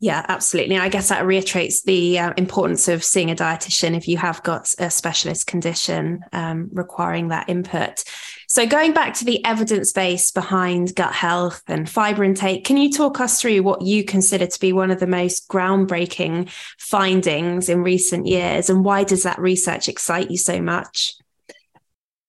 Yeah, 0.00 0.24
absolutely. 0.28 0.78
I 0.78 0.88
guess 0.88 1.08
that 1.08 1.26
reiterates 1.26 1.82
the 1.82 2.20
uh, 2.20 2.32
importance 2.36 2.86
of 2.86 3.02
seeing 3.02 3.32
a 3.32 3.34
dietitian 3.34 3.96
if 3.96 4.06
you 4.06 4.16
have 4.16 4.40
got 4.44 4.72
a 4.78 4.90
specialist 4.90 5.48
condition 5.48 6.20
um, 6.32 6.68
requiring 6.72 7.28
that 7.28 7.48
input. 7.48 8.04
So, 8.46 8.64
going 8.64 8.92
back 8.92 9.14
to 9.14 9.24
the 9.24 9.44
evidence 9.44 9.92
base 9.92 10.30
behind 10.30 10.94
gut 10.94 11.12
health 11.12 11.62
and 11.66 11.90
fiber 11.90 12.22
intake, 12.22 12.64
can 12.64 12.76
you 12.76 12.92
talk 12.92 13.18
us 13.18 13.40
through 13.40 13.64
what 13.64 13.82
you 13.82 14.04
consider 14.04 14.46
to 14.46 14.60
be 14.60 14.72
one 14.72 14.92
of 14.92 15.00
the 15.00 15.06
most 15.08 15.48
groundbreaking 15.48 16.48
findings 16.78 17.68
in 17.68 17.82
recent 17.82 18.26
years, 18.26 18.70
and 18.70 18.84
why 18.84 19.02
does 19.02 19.24
that 19.24 19.40
research 19.40 19.88
excite 19.88 20.30
you 20.30 20.38
so 20.38 20.62
much? 20.62 21.14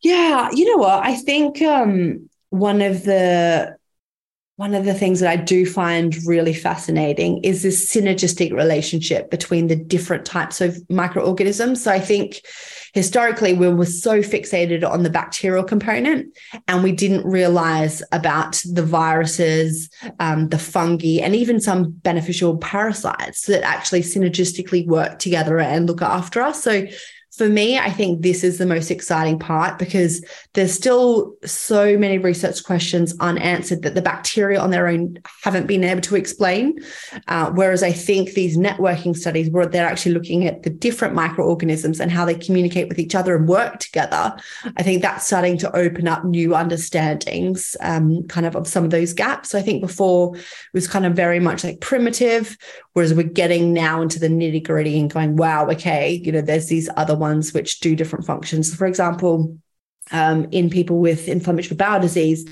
Yeah, 0.01 0.49
you 0.51 0.65
know 0.65 0.81
what? 0.81 1.05
I 1.05 1.15
think 1.15 1.61
um, 1.61 2.29
one 2.49 2.81
of 2.81 3.03
the 3.03 3.77
one 4.59 4.75
of 4.75 4.83
the 4.83 4.93
things 4.93 5.21
that 5.21 5.29
I 5.29 5.37
do 5.37 5.65
find 5.65 6.13
really 6.25 6.53
fascinating 6.53 7.41
is 7.45 7.63
this 7.63 7.89
synergistic 7.89 8.51
relationship 8.51 9.31
between 9.31 9.67
the 9.67 9.75
different 9.77 10.25
types 10.25 10.59
of 10.59 10.77
microorganisms. 10.89 11.81
So 11.81 11.91
I 11.93 12.01
think 12.01 12.41
historically 12.93 13.53
we 13.53 13.69
were 13.69 13.85
so 13.85 14.19
fixated 14.19 14.85
on 14.85 15.03
the 15.03 15.09
bacterial 15.09 15.63
component 15.63 16.37
and 16.67 16.83
we 16.83 16.91
didn't 16.91 17.25
realize 17.25 18.03
about 18.11 18.61
the 18.73 18.83
viruses, 18.83 19.89
um, 20.19 20.49
the 20.49 20.59
fungi, 20.59 21.21
and 21.21 21.37
even 21.37 21.61
some 21.61 21.91
beneficial 21.91 22.57
parasites 22.57 23.45
that 23.45 23.63
actually 23.63 24.01
synergistically 24.01 24.85
work 24.85 25.19
together 25.19 25.57
and 25.57 25.87
look 25.87 26.01
after 26.01 26.41
us. 26.41 26.61
So 26.61 26.85
for 27.37 27.47
me, 27.47 27.77
I 27.77 27.91
think 27.91 28.21
this 28.21 28.43
is 28.43 28.57
the 28.57 28.65
most 28.65 28.89
exciting 28.89 29.37
part 29.37 29.77
because 29.77 30.25
there's 30.53 30.73
still 30.73 31.35
so 31.45 31.97
many 31.97 32.17
research 32.17 32.63
questions 32.63 33.15
unanswered 33.19 33.83
that 33.83 33.93
the 33.95 34.01
bacteria 34.01 34.59
on 34.59 34.71
their 34.71 34.87
own 34.87 35.19
haven't 35.43 35.67
been 35.67 35.83
able 35.83 36.01
to 36.01 36.15
explain. 36.15 36.79
Uh, 37.27 37.51
whereas 37.51 37.83
I 37.83 37.91
think 37.91 38.33
these 38.33 38.57
networking 38.57 39.15
studies, 39.15 39.49
where 39.49 39.67
they're 39.67 39.87
actually 39.87 40.13
looking 40.13 40.47
at 40.47 40.63
the 40.63 40.71
different 40.71 41.13
microorganisms 41.13 41.99
and 41.99 42.11
how 42.11 42.25
they 42.25 42.35
communicate 42.35 42.89
with 42.89 42.97
each 42.97 43.13
other 43.13 43.35
and 43.35 43.47
work 43.47 43.79
together, 43.79 44.35
I 44.77 44.83
think 44.83 45.01
that's 45.01 45.27
starting 45.27 45.57
to 45.59 45.75
open 45.75 46.07
up 46.07 46.25
new 46.25 46.55
understandings, 46.55 47.77
um, 47.81 48.23
kind 48.27 48.47
of 48.47 48.55
of 48.55 48.67
some 48.67 48.83
of 48.83 48.89
those 48.89 49.13
gaps. 49.13 49.49
So 49.49 49.59
I 49.59 49.61
think 49.61 49.81
before 49.81 50.35
it 50.35 50.43
was 50.73 50.87
kind 50.87 51.05
of 51.05 51.13
very 51.13 51.39
much 51.39 51.63
like 51.63 51.79
primitive, 51.79 52.57
whereas 52.93 53.13
we're 53.13 53.23
getting 53.23 53.71
now 53.71 54.01
into 54.01 54.19
the 54.19 54.27
nitty 54.27 54.63
gritty 54.63 54.99
and 54.99 55.11
going, 55.11 55.35
wow, 55.35 55.67
okay, 55.69 56.21
you 56.23 56.31
know, 56.31 56.41
there's 56.41 56.67
these 56.67 56.89
other 56.97 57.18
ones 57.19 57.53
which 57.53 57.79
do 57.79 57.95
different 57.95 58.25
functions. 58.25 58.73
For 58.73 58.87
example, 58.87 59.57
um, 60.11 60.47
in 60.51 60.69
people 60.69 60.99
with 60.99 61.27
inflammatory 61.27 61.75
bowel 61.75 61.99
disease, 61.99 62.45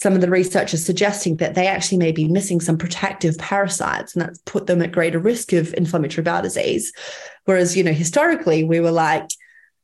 some 0.00 0.14
of 0.14 0.20
the 0.20 0.30
research 0.30 0.74
is 0.74 0.84
suggesting 0.84 1.36
that 1.36 1.54
they 1.54 1.66
actually 1.66 1.98
may 1.98 2.12
be 2.12 2.28
missing 2.28 2.60
some 2.60 2.78
protective 2.78 3.36
parasites 3.38 4.14
and 4.14 4.22
that's 4.22 4.38
put 4.40 4.66
them 4.66 4.80
at 4.80 4.92
greater 4.92 5.18
risk 5.18 5.52
of 5.52 5.74
inflammatory 5.74 6.22
bowel 6.22 6.42
disease. 6.42 6.92
Whereas, 7.46 7.76
you 7.76 7.82
know, 7.82 7.92
historically 7.92 8.62
we 8.62 8.80
were 8.80 8.92
like, 8.92 9.28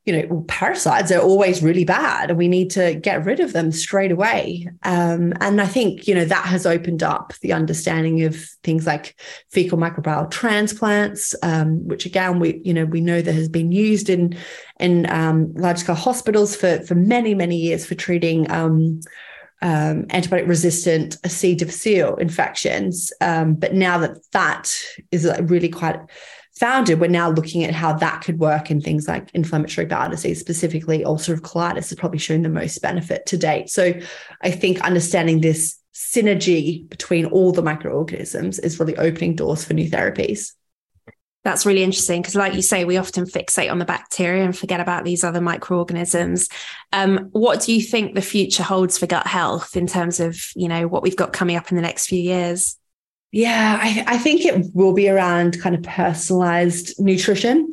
you 0.04 0.12
know, 0.12 0.44
parasites 0.48 1.10
are 1.10 1.20
always 1.20 1.62
really 1.62 1.84
bad 1.84 2.28
and 2.28 2.38
we 2.38 2.46
need 2.46 2.68
to 2.70 2.94
get 2.96 3.24
rid 3.24 3.40
of 3.40 3.54
them 3.54 3.72
straight 3.72 4.12
away. 4.12 4.68
Um, 4.82 5.32
and 5.40 5.62
I 5.62 5.66
think, 5.66 6.06
you 6.06 6.14
know, 6.14 6.26
that 6.26 6.44
has 6.44 6.66
opened 6.66 7.02
up 7.02 7.32
the 7.40 7.54
understanding 7.54 8.22
of 8.24 8.36
things 8.62 8.86
like 8.86 9.18
fecal 9.50 9.78
microbial 9.78 10.30
transplants, 10.30 11.34
um, 11.42 11.88
which 11.88 12.04
again, 12.04 12.38
we, 12.38 12.60
you 12.64 12.74
know, 12.74 12.84
we 12.84 13.00
know 13.00 13.22
that 13.22 13.34
has 13.34 13.48
been 13.48 13.72
used 13.72 14.10
in, 14.10 14.36
in 14.78 15.10
um, 15.10 15.54
large 15.54 15.78
scale 15.78 15.94
hospitals 15.94 16.54
for, 16.54 16.80
for 16.80 16.94
many, 16.94 17.34
many 17.34 17.56
years 17.56 17.86
for 17.86 17.94
treating 17.94 18.50
um, 18.50 19.00
um, 19.62 20.02
antibiotic 20.08 20.46
resistant 20.46 21.16
C. 21.26 21.54
difficile 21.54 22.16
infections. 22.16 23.10
Um, 23.22 23.54
but 23.54 23.72
now 23.72 23.96
that 23.98 24.18
that 24.32 24.70
is 25.10 25.26
really 25.44 25.70
quite 25.70 25.98
founded, 26.56 27.00
we're 27.00 27.08
now 27.08 27.30
looking 27.30 27.64
at 27.64 27.74
how 27.74 27.92
that 27.94 28.22
could 28.22 28.38
work 28.38 28.70
in 28.70 28.80
things 28.80 29.08
like 29.08 29.30
inflammatory 29.34 29.86
bowel 29.86 30.10
disease, 30.10 30.40
specifically 30.40 31.00
ulcerative 31.04 31.40
colitis, 31.40 31.88
has 31.88 31.94
probably 31.94 32.18
shown 32.18 32.42
the 32.42 32.48
most 32.48 32.80
benefit 32.80 33.26
to 33.26 33.36
date. 33.36 33.68
So 33.70 33.92
I 34.40 34.50
think 34.50 34.80
understanding 34.80 35.40
this 35.40 35.78
synergy 35.92 36.88
between 36.88 37.26
all 37.26 37.52
the 37.52 37.62
microorganisms 37.62 38.58
is 38.58 38.78
really 38.78 38.96
opening 38.96 39.36
doors 39.36 39.64
for 39.64 39.74
new 39.74 39.88
therapies. 39.88 40.52
That's 41.44 41.66
really 41.66 41.82
interesting 41.82 42.22
because, 42.22 42.34
like 42.34 42.54
you 42.54 42.62
say, 42.62 42.86
we 42.86 42.96
often 42.96 43.26
fixate 43.26 43.70
on 43.70 43.78
the 43.78 43.84
bacteria 43.84 44.44
and 44.44 44.56
forget 44.56 44.80
about 44.80 45.04
these 45.04 45.22
other 45.22 45.42
microorganisms. 45.42 46.48
Um, 46.90 47.28
what 47.32 47.60
do 47.60 47.74
you 47.74 47.82
think 47.82 48.14
the 48.14 48.22
future 48.22 48.62
holds 48.62 48.96
for 48.96 49.06
gut 49.06 49.26
health 49.26 49.76
in 49.76 49.86
terms 49.86 50.20
of, 50.20 50.40
you 50.56 50.68
know, 50.68 50.88
what 50.88 51.02
we've 51.02 51.16
got 51.16 51.34
coming 51.34 51.56
up 51.56 51.70
in 51.70 51.76
the 51.76 51.82
next 51.82 52.06
few 52.06 52.20
years? 52.20 52.78
Yeah, 53.34 53.80
I, 53.82 54.04
I, 54.06 54.16
think 54.16 54.44
it 54.44 54.72
will 54.74 54.92
be 54.92 55.08
around 55.08 55.60
kind 55.60 55.74
of 55.74 55.82
personalized 55.82 56.94
nutrition. 57.00 57.68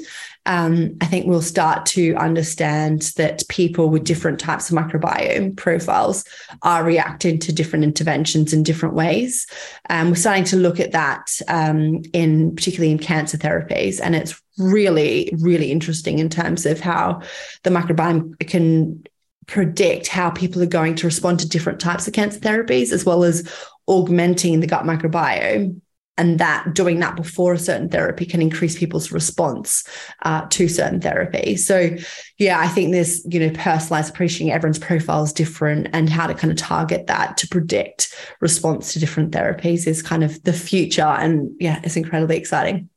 Um, 0.48 0.98
I 1.02 1.06
think 1.06 1.28
we'll 1.28 1.44
start 1.44 1.86
to 1.88 2.16
understand 2.16 3.14
that 3.18 3.48
people 3.48 3.88
with 3.88 4.04
different 4.04 4.40
types 4.40 4.72
of 4.72 4.76
microbiome 4.76 5.56
profiles 5.56 6.26
are 6.64 6.84
reacting 6.84 7.38
to 7.38 7.54
different 7.54 7.86
interventions 7.86 8.54
in 8.54 8.64
different 8.64 8.96
ways. 8.96 9.46
Um, 9.88 10.10
we're 10.10 10.16
starting 10.16 10.46
to 10.46 10.56
look 10.56 10.80
at 10.80 10.94
that 10.94 11.30
um, 11.48 12.02
in 12.12 12.56
particularly 12.56 12.92
in 12.92 12.98
cancer 12.98 13.38
therapies, 13.38 14.00
and 14.02 14.16
it's 14.16 14.42
really, 14.58 15.32
really 15.42 15.72
interesting 15.72 16.18
in 16.18 16.30
terms 16.30 16.66
of 16.66 16.80
how 16.80 17.22
the 17.62 17.70
microbiome 17.70 18.34
can 18.48 19.04
predict 19.46 20.08
how 20.08 20.30
people 20.30 20.64
are 20.64 20.68
going 20.68 20.96
to 20.96 21.06
respond 21.06 21.40
to 21.40 21.48
different 21.48 21.80
types 21.80 22.08
of 22.08 22.14
cancer 22.14 22.40
therapies, 22.40 22.92
as 22.92 23.06
well 23.06 23.24
as 23.24 23.48
augmenting 23.88 24.60
the 24.60 24.68
gut 24.68 24.84
microbiome. 24.84 25.82
And 26.18 26.40
that 26.40 26.76
doing 26.76 27.00
that 27.00 27.16
before 27.16 27.54
a 27.54 27.58
certain 27.58 27.90
therapy 27.90 28.26
can 28.26 28.42
increase 28.42 28.78
people's 28.78 29.12
response 29.12 29.88
uh, 30.24 30.46
to 30.50 30.68
certain 30.68 31.02
therapy. 31.02 31.56
So, 31.56 31.96
yeah, 32.38 32.60
I 32.60 32.68
think 32.68 32.92
this, 32.92 33.26
you 33.28 33.40
know, 33.40 33.50
personalized 33.56 34.14
appreciating 34.14 34.52
everyone's 34.52 34.78
profile 34.78 35.24
is 35.24 35.34
different 35.34 35.88
and 35.94 36.10
how 36.10 36.28
to 36.28 36.36
kind 36.36 36.52
of 36.52 36.58
target 36.58 37.08
that 37.08 37.38
to 37.38 37.48
predict 37.48 38.14
response 38.40 38.94
to 38.94 39.00
different 39.00 39.32
therapies 39.32 39.88
is 39.88 40.04
kind 40.04 40.24
of 40.24 40.44
the 40.44 40.54
future. 40.54 41.02
And 41.02 41.56
yeah, 41.60 41.80
it's 41.84 41.96
incredibly 41.96 42.38
exciting. 42.38 42.90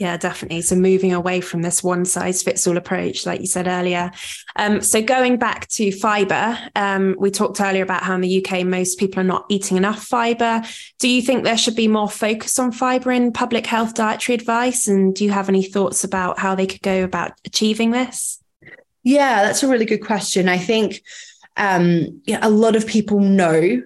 Yeah, 0.00 0.16
definitely. 0.16 0.62
So 0.62 0.76
moving 0.76 1.12
away 1.12 1.42
from 1.42 1.60
this 1.60 1.84
one 1.84 2.06
size 2.06 2.42
fits 2.42 2.66
all 2.66 2.78
approach, 2.78 3.26
like 3.26 3.42
you 3.42 3.46
said 3.46 3.68
earlier. 3.68 4.10
Um, 4.56 4.80
so 4.80 5.02
going 5.02 5.36
back 5.36 5.68
to 5.68 5.92
fiber, 5.92 6.58
um, 6.74 7.16
we 7.18 7.30
talked 7.30 7.60
earlier 7.60 7.82
about 7.82 8.02
how 8.02 8.14
in 8.14 8.22
the 8.22 8.42
UK 8.42 8.64
most 8.64 8.98
people 8.98 9.20
are 9.20 9.24
not 9.24 9.44
eating 9.50 9.76
enough 9.76 10.02
fiber. 10.02 10.62
Do 11.00 11.06
you 11.06 11.20
think 11.20 11.44
there 11.44 11.58
should 11.58 11.76
be 11.76 11.86
more 11.86 12.08
focus 12.08 12.58
on 12.58 12.72
fiber 12.72 13.12
in 13.12 13.30
public 13.30 13.66
health 13.66 13.92
dietary 13.92 14.36
advice? 14.36 14.88
And 14.88 15.14
do 15.14 15.22
you 15.22 15.32
have 15.32 15.50
any 15.50 15.62
thoughts 15.62 16.02
about 16.02 16.38
how 16.38 16.54
they 16.54 16.66
could 16.66 16.80
go 16.80 17.04
about 17.04 17.32
achieving 17.44 17.90
this? 17.90 18.42
Yeah, 19.02 19.42
that's 19.42 19.62
a 19.62 19.68
really 19.68 19.84
good 19.84 20.02
question. 20.02 20.48
I 20.48 20.56
think 20.56 21.02
um, 21.58 22.22
yeah, 22.24 22.38
a 22.40 22.48
lot 22.48 22.74
of 22.74 22.86
people 22.86 23.20
know 23.20 23.82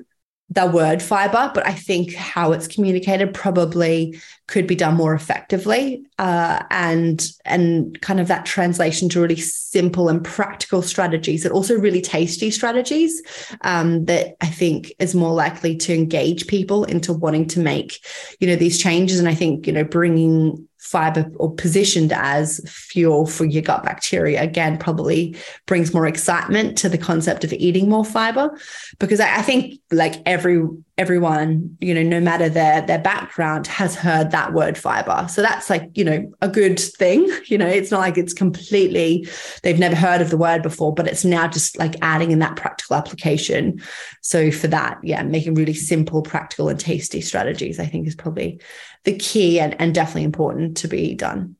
the 0.50 0.66
word 0.66 1.02
fiber, 1.02 1.50
but 1.54 1.66
I 1.66 1.72
think 1.72 2.14
how 2.14 2.52
it's 2.52 2.68
communicated 2.68 3.32
probably 3.32 4.20
could 4.46 4.66
be 4.66 4.74
done 4.76 4.94
more 4.94 5.14
effectively, 5.14 6.04
uh, 6.18 6.62
and 6.70 7.26
and 7.46 7.98
kind 8.02 8.20
of 8.20 8.28
that 8.28 8.44
translation 8.44 9.08
to 9.10 9.20
really 9.20 9.36
simple 9.36 10.08
and 10.08 10.22
practical 10.22 10.82
strategies, 10.82 11.44
and 11.44 11.54
also 11.54 11.78
really 11.78 12.02
tasty 12.02 12.50
strategies 12.50 13.22
um, 13.62 14.04
that 14.04 14.36
I 14.42 14.46
think 14.46 14.92
is 14.98 15.14
more 15.14 15.32
likely 15.32 15.76
to 15.76 15.94
engage 15.94 16.46
people 16.46 16.84
into 16.84 17.14
wanting 17.14 17.46
to 17.48 17.60
make, 17.60 18.04
you 18.38 18.46
know, 18.46 18.56
these 18.56 18.78
changes. 18.78 19.18
And 19.18 19.28
I 19.28 19.34
think 19.34 19.66
you 19.66 19.72
know 19.72 19.84
bringing 19.84 20.68
fiber 20.84 21.30
or 21.36 21.52
positioned 21.54 22.12
as 22.12 22.60
fuel 22.66 23.24
for 23.26 23.46
your 23.46 23.62
gut 23.62 23.82
bacteria 23.82 24.42
again 24.42 24.76
probably 24.76 25.34
brings 25.64 25.94
more 25.94 26.06
excitement 26.06 26.76
to 26.76 26.90
the 26.90 26.98
concept 26.98 27.42
of 27.42 27.54
eating 27.54 27.88
more 27.88 28.04
fiber. 28.04 28.50
Because 28.98 29.18
I, 29.18 29.38
I, 29.38 29.42
think 29.42 29.80
like 29.90 30.16
every 30.26 30.62
everyone 30.98 31.76
you 31.80 31.92
know 31.94 32.02
no 32.02 32.20
matter 32.20 32.48
their 32.48 32.82
their 32.82 32.98
background 32.98 33.66
has 33.66 33.96
heard 33.96 34.30
that 34.30 34.52
word 34.52 34.76
fiber. 34.76 35.26
So 35.30 35.40
that's 35.40 35.70
like 35.70 35.88
you 35.94 36.04
know 36.04 36.30
a 36.42 36.48
good 36.48 36.78
thing. 36.78 37.28
You 37.46 37.58
know 37.58 37.66
it's 37.66 37.90
not 37.90 38.00
like 38.00 38.18
it's 38.18 38.32
completely 38.32 39.28
they've 39.62 39.78
never 39.78 39.94
heard 39.94 40.20
of 40.20 40.30
the 40.30 40.36
word 40.36 40.62
before 40.62 40.92
but 40.92 41.06
it's 41.06 41.24
now 41.24 41.46
just 41.46 41.78
like 41.78 41.94
adding 42.02 42.30
in 42.30 42.40
that 42.40 42.56
practical 42.56 42.96
application. 42.96 43.80
So 44.22 44.50
for 44.50 44.66
that 44.68 44.98
yeah 45.02 45.22
making 45.22 45.54
really 45.54 45.74
simple 45.74 46.22
practical 46.22 46.68
and 46.68 46.80
tasty 46.80 47.20
strategies 47.20 47.78
i 47.78 47.86
think 47.86 48.06
is 48.06 48.14
probably 48.14 48.60
the 49.04 49.16
key 49.16 49.60
and, 49.60 49.80
and 49.80 49.94
definitely 49.94 50.24
important 50.24 50.76
to 50.78 50.88
be 50.88 51.14
done. 51.14 51.56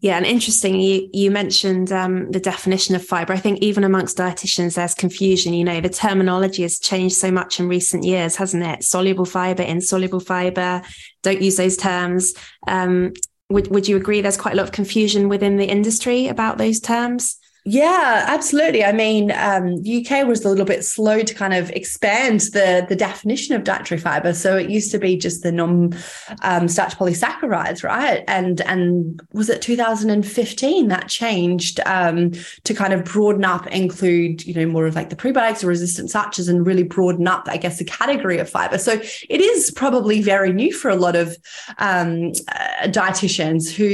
Yeah, 0.00 0.18
and 0.18 0.26
interesting. 0.26 0.78
You 0.78 1.08
you 1.12 1.30
mentioned 1.30 1.90
um, 1.90 2.30
the 2.30 2.38
definition 2.38 2.94
of 2.94 3.04
fiber. 3.04 3.32
I 3.32 3.38
think 3.38 3.60
even 3.60 3.82
amongst 3.82 4.18
dietitians, 4.18 4.74
there's 4.74 4.94
confusion. 4.94 5.54
You 5.54 5.64
know, 5.64 5.80
the 5.80 5.88
terminology 5.88 6.62
has 6.62 6.78
changed 6.78 7.16
so 7.16 7.30
much 7.30 7.58
in 7.58 7.66
recent 7.66 8.04
years, 8.04 8.36
hasn't 8.36 8.62
it? 8.62 8.84
Soluble 8.84 9.24
fiber, 9.24 9.62
insoluble 9.62 10.20
fiber. 10.20 10.82
Don't 11.22 11.40
use 11.40 11.56
those 11.56 11.78
terms. 11.78 12.34
Um, 12.68 13.14
would 13.48 13.68
Would 13.68 13.88
you 13.88 13.96
agree? 13.96 14.20
There's 14.20 14.36
quite 14.36 14.52
a 14.52 14.56
lot 14.56 14.66
of 14.66 14.72
confusion 14.72 15.28
within 15.28 15.56
the 15.56 15.66
industry 15.66 16.28
about 16.28 16.58
those 16.58 16.78
terms. 16.78 17.38
Yeah, 17.68 18.24
absolutely. 18.28 18.84
I 18.84 18.92
mean, 18.92 19.32
um, 19.32 19.82
UK 19.84 20.24
was 20.24 20.44
a 20.44 20.48
little 20.48 20.64
bit 20.64 20.84
slow 20.84 21.22
to 21.22 21.34
kind 21.34 21.52
of 21.52 21.68
expand 21.70 22.42
the, 22.52 22.86
the 22.88 22.94
definition 22.94 23.56
of 23.56 23.64
dietary 23.64 24.00
fiber. 24.00 24.34
So 24.34 24.56
it 24.56 24.70
used 24.70 24.92
to 24.92 25.00
be 25.00 25.16
just 25.16 25.42
the 25.42 25.50
non-starch 25.50 25.98
um, 26.42 26.68
polysaccharides, 26.68 27.82
right? 27.82 28.22
And 28.28 28.60
and 28.60 29.20
was 29.32 29.48
it 29.50 29.62
2015 29.62 30.86
that 30.86 31.08
changed 31.08 31.80
um, 31.86 32.30
to 32.62 32.72
kind 32.72 32.92
of 32.92 33.04
broaden 33.04 33.44
up, 33.44 33.66
include 33.66 34.46
you 34.46 34.54
know 34.54 34.66
more 34.66 34.86
of 34.86 34.94
like 34.94 35.10
the 35.10 35.16
prebiotics 35.16 35.64
or 35.64 35.66
resistant 35.66 36.08
starches, 36.08 36.46
and 36.46 36.64
really 36.64 36.84
broaden 36.84 37.26
up, 37.26 37.48
I 37.48 37.56
guess, 37.56 37.80
the 37.80 37.84
category 37.84 38.38
of 38.38 38.48
fiber. 38.48 38.78
So 38.78 38.92
it 38.92 39.40
is 39.40 39.72
probably 39.72 40.22
very 40.22 40.52
new 40.52 40.72
for 40.72 40.88
a 40.88 40.96
lot 40.96 41.16
of 41.16 41.36
um, 41.78 42.30
uh, 42.46 42.86
dietitians 42.86 43.74
who, 43.74 43.84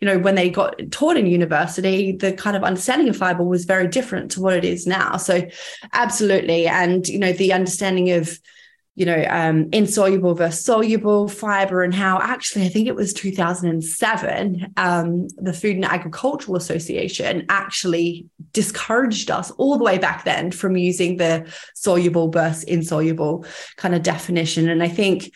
you 0.00 0.06
know, 0.08 0.18
when 0.18 0.36
they 0.36 0.48
got 0.48 0.80
taught 0.90 1.18
in 1.18 1.26
university, 1.26 2.12
the 2.12 2.32
kind 2.32 2.56
of 2.56 2.64
understanding 2.64 3.09
fiber 3.12 3.44
was 3.44 3.64
very 3.64 3.88
different 3.88 4.32
to 4.32 4.40
what 4.40 4.56
it 4.56 4.64
is 4.64 4.86
now. 4.86 5.16
So, 5.16 5.48
absolutely. 5.92 6.66
And, 6.66 7.06
you 7.08 7.18
know, 7.18 7.32
the 7.32 7.52
understanding 7.52 8.10
of, 8.10 8.38
you 8.96 9.06
know, 9.06 9.24
um, 9.28 9.68
insoluble 9.72 10.34
versus 10.34 10.64
soluble 10.64 11.28
fiber, 11.28 11.82
and 11.82 11.94
how 11.94 12.18
actually, 12.20 12.66
I 12.66 12.68
think 12.68 12.88
it 12.88 12.94
was 12.94 13.12
2007, 13.14 14.72
um, 14.76 15.28
the 15.36 15.52
Food 15.52 15.76
and 15.76 15.84
Agricultural 15.84 16.56
Association 16.56 17.46
actually 17.48 18.26
discouraged 18.52 19.30
us 19.30 19.50
all 19.52 19.78
the 19.78 19.84
way 19.84 19.98
back 19.98 20.24
then 20.24 20.50
from 20.50 20.76
using 20.76 21.16
the 21.16 21.50
soluble 21.74 22.30
versus 22.30 22.64
insoluble 22.64 23.46
kind 23.76 23.94
of 23.94 24.02
definition. 24.02 24.68
And 24.68 24.82
I 24.82 24.88
think, 24.88 25.30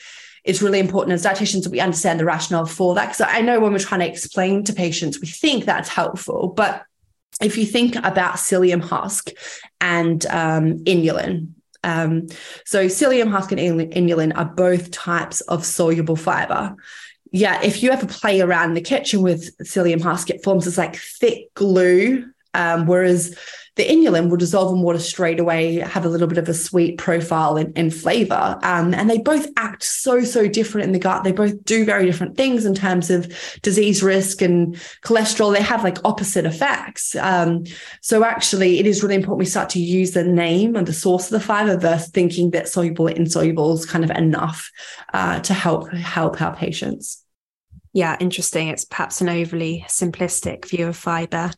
it's 0.44 0.60
really 0.60 0.78
important 0.78 1.14
as 1.14 1.24
dietitians 1.24 1.64
that 1.64 1.70
we 1.70 1.80
understand 1.80 2.20
the 2.20 2.24
rationale 2.24 2.66
for 2.66 2.94
that. 2.94 3.06
Because 3.06 3.22
I 3.22 3.40
know 3.40 3.58
when 3.60 3.72
we're 3.72 3.78
trying 3.78 4.00
to 4.00 4.08
explain 4.08 4.62
to 4.64 4.74
patients, 4.74 5.20
we 5.20 5.26
think 5.26 5.64
that's 5.64 5.88
helpful, 5.88 6.52
but 6.54 6.84
if 7.40 7.58
you 7.58 7.66
think 7.66 7.96
about 7.96 8.36
psyllium 8.36 8.82
husk 8.82 9.30
and 9.80 10.24
um, 10.26 10.78
inulin, 10.84 11.48
um, 11.82 12.28
so 12.64 12.86
psyllium 12.86 13.30
husk 13.30 13.52
and 13.52 13.60
inulin 13.60 14.36
are 14.36 14.44
both 14.44 14.90
types 14.90 15.40
of 15.42 15.64
soluble 15.64 16.16
fiber. 16.16 16.74
Yeah, 17.32 17.60
if 17.62 17.82
you 17.82 17.90
ever 17.90 18.06
play 18.06 18.40
around 18.40 18.70
in 18.70 18.74
the 18.74 18.80
kitchen 18.80 19.22
with 19.22 19.56
psyllium 19.58 20.00
husk, 20.00 20.30
it 20.30 20.44
forms 20.44 20.64
this 20.64 20.78
like 20.78 20.96
thick 20.96 21.52
glue 21.54 22.30
Um, 22.54 22.86
whereas 22.86 23.36
the 23.76 23.86
inulin 23.86 24.28
will 24.28 24.36
dissolve 24.36 24.72
in 24.72 24.82
water 24.82 24.98
straight 24.98 25.40
away, 25.40 25.76
have 25.76 26.04
a 26.04 26.08
little 26.08 26.28
bit 26.28 26.38
of 26.38 26.48
a 26.48 26.54
sweet 26.54 26.96
profile 26.98 27.56
and, 27.56 27.76
and 27.76 27.92
flavor. 27.92 28.58
Um, 28.62 28.94
and 28.94 29.10
they 29.10 29.18
both 29.18 29.48
act 29.56 29.82
so, 29.82 30.22
so 30.22 30.46
different 30.46 30.86
in 30.86 30.92
the 30.92 30.98
gut. 30.98 31.24
They 31.24 31.32
both 31.32 31.64
do 31.64 31.84
very 31.84 32.06
different 32.06 32.36
things 32.36 32.64
in 32.64 32.74
terms 32.74 33.10
of 33.10 33.32
disease 33.62 34.02
risk 34.02 34.42
and 34.42 34.76
cholesterol. 35.02 35.52
They 35.52 35.62
have 35.62 35.82
like 35.82 35.98
opposite 36.04 36.46
effects. 36.46 37.16
Um, 37.16 37.64
so 38.00 38.22
actually, 38.24 38.78
it 38.78 38.86
is 38.86 39.02
really 39.02 39.16
important 39.16 39.40
we 39.40 39.46
start 39.46 39.70
to 39.70 39.80
use 39.80 40.12
the 40.12 40.24
name 40.24 40.76
and 40.76 40.86
the 40.86 40.92
source 40.92 41.24
of 41.24 41.30
the 41.30 41.40
fiber 41.40 41.76
versus 41.76 42.10
thinking 42.10 42.50
that 42.50 42.68
soluble 42.68 43.08
insoluble 43.08 43.74
is 43.74 43.86
kind 43.86 44.04
of 44.04 44.10
enough 44.10 44.70
uh, 45.12 45.40
to 45.40 45.54
help 45.54 45.90
help 45.92 46.40
our 46.40 46.54
patients 46.54 47.23
yeah, 47.94 48.16
interesting. 48.18 48.66
It's 48.68 48.84
perhaps 48.84 49.20
an 49.20 49.28
overly 49.28 49.84
simplistic 49.86 50.68
view 50.68 50.88
of 50.88 50.96
fiber. 50.96 51.52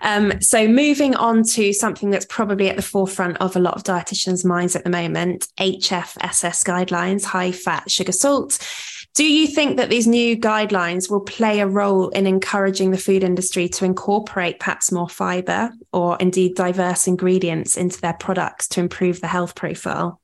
Um, 0.00 0.40
so, 0.40 0.66
moving 0.66 1.14
on 1.14 1.42
to 1.50 1.74
something 1.74 2.08
that's 2.08 2.24
probably 2.24 2.70
at 2.70 2.76
the 2.76 2.82
forefront 2.82 3.36
of 3.36 3.54
a 3.54 3.58
lot 3.60 3.74
of 3.76 3.84
dietitians' 3.84 4.46
minds 4.46 4.74
at 4.74 4.84
the 4.84 4.90
moment 4.90 5.46
HFSS 5.60 6.64
guidelines, 6.64 7.24
high 7.24 7.52
fat, 7.52 7.90
sugar, 7.90 8.12
salt. 8.12 8.66
Do 9.14 9.24
you 9.24 9.46
think 9.46 9.76
that 9.76 9.90
these 9.90 10.06
new 10.06 10.36
guidelines 10.38 11.10
will 11.10 11.20
play 11.20 11.60
a 11.60 11.68
role 11.68 12.08
in 12.08 12.26
encouraging 12.26 12.90
the 12.90 12.98
food 12.98 13.22
industry 13.22 13.68
to 13.68 13.84
incorporate 13.84 14.58
perhaps 14.58 14.90
more 14.90 15.08
fiber 15.08 15.70
or 15.92 16.16
indeed 16.18 16.56
diverse 16.56 17.06
ingredients 17.06 17.76
into 17.76 18.00
their 18.00 18.14
products 18.14 18.66
to 18.68 18.80
improve 18.80 19.20
the 19.20 19.28
health 19.28 19.54
profile? 19.54 20.18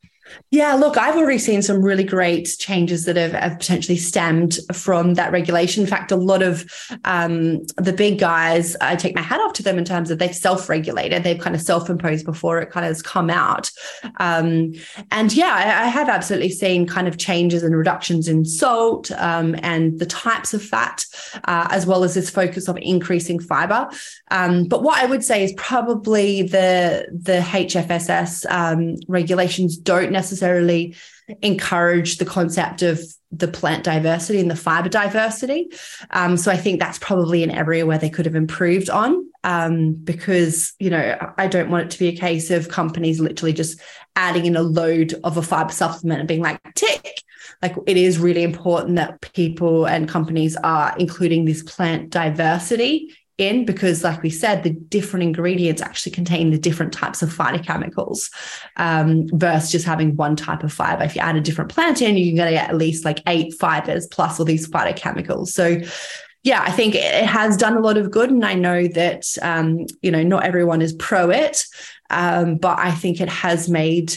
Yeah, 0.51 0.75
look, 0.75 0.97
I've 0.99 1.17
already 1.17 1.39
seen 1.39 1.63
some 1.63 1.83
really 1.83 2.05
great 2.05 2.57
changes 2.59 3.05
that 3.05 3.17
have, 3.17 3.33
have 3.33 3.59
potentially 3.59 3.97
stemmed 3.97 4.59
from 4.73 5.15
that 5.15 5.31
regulation. 5.33 5.83
In 5.83 5.89
fact, 5.89 6.11
a 6.11 6.17
lot 6.17 6.43
of 6.43 6.65
um, 7.05 7.65
the 7.77 7.93
big 7.93 8.19
guys, 8.19 8.77
I 8.81 8.97
take 8.97 9.15
my 9.15 9.23
hat 9.23 9.41
off 9.41 9.53
to 9.55 9.63
them 9.63 9.79
in 9.79 9.85
terms 9.85 10.11
of 10.11 10.19
they've 10.19 10.35
self 10.35 10.69
regulated, 10.69 11.23
they've 11.23 11.39
kind 11.39 11.55
of 11.55 11.63
self 11.63 11.89
imposed 11.89 12.25
before 12.25 12.61
it 12.61 12.71
kind 12.71 12.85
of 12.85 12.91
has 12.91 13.03
come 13.03 13.31
out. 13.31 13.71
Um, 14.17 14.73
and 15.11 15.33
yeah, 15.33 15.53
I, 15.55 15.85
I, 15.85 15.89
have 15.89 16.09
absolutely 16.09 16.51
seen 16.51 16.87
kind 16.87 17.07
of 17.07 17.19
changes 17.19 17.63
and 17.63 17.77
reductions 17.77 18.29
in 18.29 18.45
salt 18.45 19.11
um, 19.13 19.55
and 19.63 19.99
the 19.99 20.07
types 20.07 20.55
of 20.55 20.63
fat, 20.63 21.05
uh, 21.45 21.69
as 21.71 21.87
well 21.87 22.05
as 22.05 22.15
this 22.15 22.31
focus 22.31 22.69
of 22.69 22.77
increasing 22.81 23.39
fiber. 23.39 23.89
Um, 24.31 24.65
but 24.65 24.83
what 24.83 24.99
I 25.03 25.07
would 25.07 25.25
say 25.25 25.45
is 25.45 25.53
probably 25.57 26.43
the, 26.43 27.07
the 27.13 27.41
HFSS 27.41 28.51
um, 28.51 28.97
regulations 29.09 29.77
don't 29.77 30.11
necessarily 30.11 30.20
encourage 31.43 32.19
the 32.19 32.25
concept 32.25 32.83
of 32.83 33.01
the 33.33 33.49
plant 33.49 33.85
diversity 33.85 34.41
and 34.41 34.51
the 34.51 34.57
fiber 34.57 34.89
diversity. 34.89 35.71
Um, 36.11 36.37
so 36.37 36.51
I 36.51 36.57
think 36.57 36.81
that's 36.81 36.99
probably 36.99 37.45
an 37.45 37.51
area 37.51 37.87
where 37.87 37.99
they 37.99 38.11
could 38.11 38.27
have 38.27 38.35
improved 38.35 38.91
on 38.91 39.31
um, 39.45 39.93
because, 39.93 40.73
you 40.79 40.91
know, 40.91 41.17
I 41.39 41.47
don't 41.47 41.71
want 41.71 41.85
it 41.85 41.91
to 41.93 41.99
be 41.99 42.09
a 42.09 42.17
case 42.17 42.51
of 42.51 42.69
companies 42.69 43.21
literally 43.21 43.53
just 43.53 43.81
adding 44.17 44.47
in 44.47 44.57
a 44.57 44.63
load 44.63 45.15
of 45.23 45.37
a 45.37 45.43
fiber 45.43 45.73
supplement 45.73 46.21
and 46.21 46.29
being 46.29 46.43
like, 46.43 46.61
tick. 46.75 47.23
Like 47.63 47.77
it 47.87 47.97
is 47.97 48.19
really 48.19 48.43
important 48.43 48.97
that 48.97 49.21
people 49.33 49.87
and 49.87 50.09
companies 50.09 50.57
are 50.65 50.95
including 50.99 51.45
this 51.45 51.63
plant 51.63 52.11
diversity 52.11 53.15
in 53.41 53.65
because, 53.65 54.05
like 54.05 54.23
we 54.23 54.31
said, 54.31 54.63
the 54.63 54.71
different 54.71 55.23
ingredients 55.23 55.81
actually 55.83 56.13
contain 56.13 56.51
the 56.51 56.59
different 56.59 56.93
types 56.93 57.23
of 57.23 57.31
phytochemicals 57.31 58.31
um, 58.77 59.27
versus 59.33 59.73
just 59.73 59.87
having 59.87 60.15
one 60.17 60.37
type 60.37 60.63
of 60.63 60.73
fiber. 60.73 61.05
If 61.05 61.17
you 61.17 61.23
add 61.23 61.37
a 61.37 61.41
different 61.41 61.73
plant 61.73 62.03
in, 62.03 62.17
you 62.17 62.27
can 62.27 62.37
get 62.37 62.53
at 62.53 62.77
least 62.77 63.05
like 63.05 63.23
eight 63.27 63.55
fibers 63.55 64.07
plus 64.07 64.39
all 64.39 64.45
these 64.45 64.69
phytochemicals. 64.69 65.49
So, 65.49 65.81
yeah, 66.43 66.63
I 66.63 66.71
think 66.71 66.95
it 66.95 67.25
has 67.25 67.57
done 67.57 67.77
a 67.77 67.81
lot 67.81 67.97
of 67.97 68.11
good. 68.11 68.31
And 68.31 68.45
I 68.45 68.55
know 68.55 68.87
that, 68.89 69.27
um, 69.43 69.87
you 70.03 70.11
know, 70.11 70.23
not 70.23 70.45
everyone 70.45 70.83
is 70.83 70.93
pro 70.93 71.31
it, 71.31 71.65
um, 72.11 72.57
but 72.57 72.79
I 72.79 72.91
think 72.93 73.21
it 73.21 73.29
has 73.29 73.69
made 73.69 74.15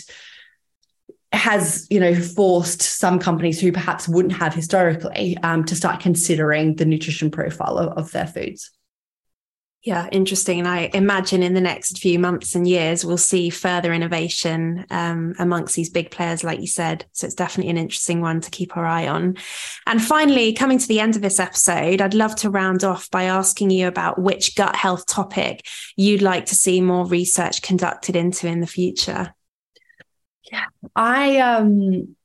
has 1.31 1.88
you 1.89 1.99
know 1.99 2.13
forced 2.13 2.83
some 2.83 3.17
companies 3.17 3.59
who 3.59 3.71
perhaps 3.71 4.07
wouldn't 4.07 4.36
have 4.36 4.53
historically 4.53 5.36
um, 5.39 5.65
to 5.65 5.75
start 5.75 5.99
considering 5.99 6.75
the 6.75 6.86
nutrition 6.86 7.31
profile 7.31 7.79
of, 7.79 7.97
of 7.97 8.12
their 8.12 8.27
foods 8.27 8.69
yeah, 9.83 10.07
interesting. 10.13 10.59
And 10.59 10.67
I 10.67 10.89
imagine 10.93 11.43
in 11.43 11.53
the 11.53 11.59
next 11.61 11.99
few 11.99 12.17
months 12.17 12.55
and 12.55 12.65
years, 12.65 13.03
we'll 13.03 13.17
see 13.17 13.49
further 13.49 13.91
innovation 13.91 14.85
um, 14.89 15.35
amongst 15.39 15.75
these 15.75 15.89
big 15.89 16.09
players, 16.09 16.41
like 16.41 16.61
you 16.61 16.67
said. 16.67 17.05
So 17.11 17.25
it's 17.25 17.35
definitely 17.35 17.71
an 17.71 17.77
interesting 17.77 18.21
one 18.21 18.39
to 18.41 18.49
keep 18.49 18.77
our 18.77 18.85
eye 18.85 19.09
on. 19.09 19.35
And 19.85 20.01
finally, 20.01 20.53
coming 20.53 20.77
to 20.77 20.87
the 20.87 21.01
end 21.01 21.17
of 21.17 21.21
this 21.21 21.37
episode, 21.37 21.99
I'd 21.99 22.13
love 22.13 22.33
to 22.37 22.49
round 22.49 22.85
off 22.85 23.11
by 23.11 23.23
asking 23.23 23.71
you 23.71 23.89
about 23.89 24.17
which 24.17 24.55
gut 24.55 24.77
health 24.77 25.05
topic 25.05 25.65
you'd 25.97 26.21
like 26.21 26.45
to 26.45 26.55
see 26.55 26.79
more 26.79 27.05
research 27.05 27.61
conducted 27.61 28.15
into 28.15 28.47
in 28.47 28.61
the 28.61 28.67
future. 28.67 29.35
Yeah, 30.49 30.65
I 30.95 31.39
um 31.39 32.15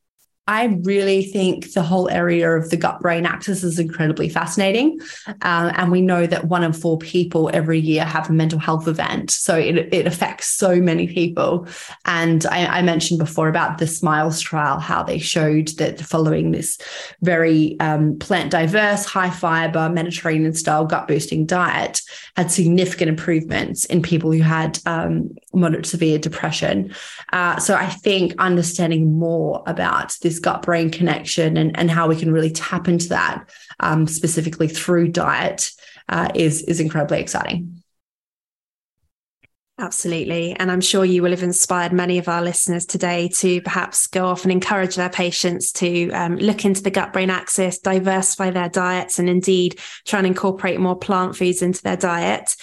I 0.49 0.65
really 0.83 1.25
think 1.25 1.75
the 1.75 1.83
whole 1.83 2.09
area 2.09 2.51
of 2.53 2.71
the 2.71 2.79
gut 2.79 3.01
brain 3.01 3.27
axis 3.27 3.63
is 3.63 3.79
incredibly 3.79 4.31
fascinating. 4.31 4.99
Uh, 5.43 5.73
and 5.77 5.93
we 5.93 6.01
know 6.01 6.27
that 6.27 6.47
one 6.47 6.65
in 6.65 6.73
four 6.73 6.97
people 6.97 7.51
every 7.53 7.79
year 7.79 8.03
have 8.03 8.31
a 8.31 8.33
mental 8.33 8.59
health 8.59 8.89
event. 8.89 9.31
So 9.31 9.59
it, 9.59 9.93
it 9.93 10.07
affects 10.07 10.47
so 10.49 10.77
many 10.77 11.07
people. 11.07 11.69
And 12.07 12.47
I, 12.47 12.79
I 12.79 12.83
mentioned 12.83 13.19
before 13.19 13.49
about 13.49 13.77
the 13.77 13.87
SMILES 13.87 14.41
trial, 14.41 14.81
how 14.81 15.03
they 15.03 15.19
showed 15.19 15.69
that 15.77 16.01
following 16.01 16.53
this 16.53 16.79
very 17.21 17.79
um, 17.81 18.19
plant 18.19 18.51
diverse, 18.51 19.05
high 19.05 19.31
fiber, 19.31 19.91
Mediterranean 19.91 20.55
style 20.55 20.87
gut 20.87 21.07
boosting 21.07 21.45
diet 21.45 22.01
had 22.37 22.51
significant 22.51 23.11
improvements 23.11 23.85
in 23.85 24.01
people 24.01 24.33
who 24.33 24.41
had 24.41 24.79
um, 24.87 25.37
moderate 25.53 25.85
severe 25.85 26.19
depression. 26.19 26.95
Uh, 27.35 27.59
so 27.59 27.75
I 27.75 27.91
think 27.91 28.35
understanding 28.39 29.19
more 29.19 29.63
about 29.67 30.17
this 30.23 30.38
gut 30.39 30.63
brain 30.63 30.91
connection 30.91 31.57
and, 31.57 31.79
and 31.79 31.91
how 31.91 32.09
we 32.09 32.17
can 32.17 32.33
really 32.33 32.51
tap 32.51 32.89
into 32.89 33.09
that 33.09 33.49
um, 33.81 34.07
specifically 34.07 34.69
through 34.69 35.09
diet 35.09 35.71
uh, 36.09 36.29
is, 36.35 36.63
is 36.63 36.81
incredibly 36.81 37.21
exciting. 37.21 37.78
Absolutely. 39.81 40.55
And 40.55 40.73
I'm 40.73 40.81
sure 40.81 41.05
you 41.05 41.23
will 41.23 41.31
have 41.31 41.45
inspired 41.45 41.93
many 41.93 42.19
of 42.19 42.29
our 42.29 42.43
listeners 42.43 42.85
today 42.85 43.29
to 43.35 43.63
perhaps 43.63 44.09
go 44.09 44.27
off 44.27 44.43
and 44.43 44.51
encourage 44.51 44.97
their 44.97 45.09
patients 45.09 45.71
to 45.75 46.11
um, 46.11 46.37
look 46.37 46.65
into 46.65 46.83
the 46.83 46.91
gut 46.91 47.13
brain 47.13 47.31
axis, 47.31 47.79
diversify 47.79 48.51
their 48.51 48.69
diets, 48.69 49.21
and 49.21 49.29
indeed 49.29 49.79
try 50.05 50.19
and 50.19 50.27
incorporate 50.27 50.81
more 50.81 50.99
plant 50.99 51.37
foods 51.37 51.63
into 51.63 51.81
their 51.85 51.97
diet. 51.97 52.57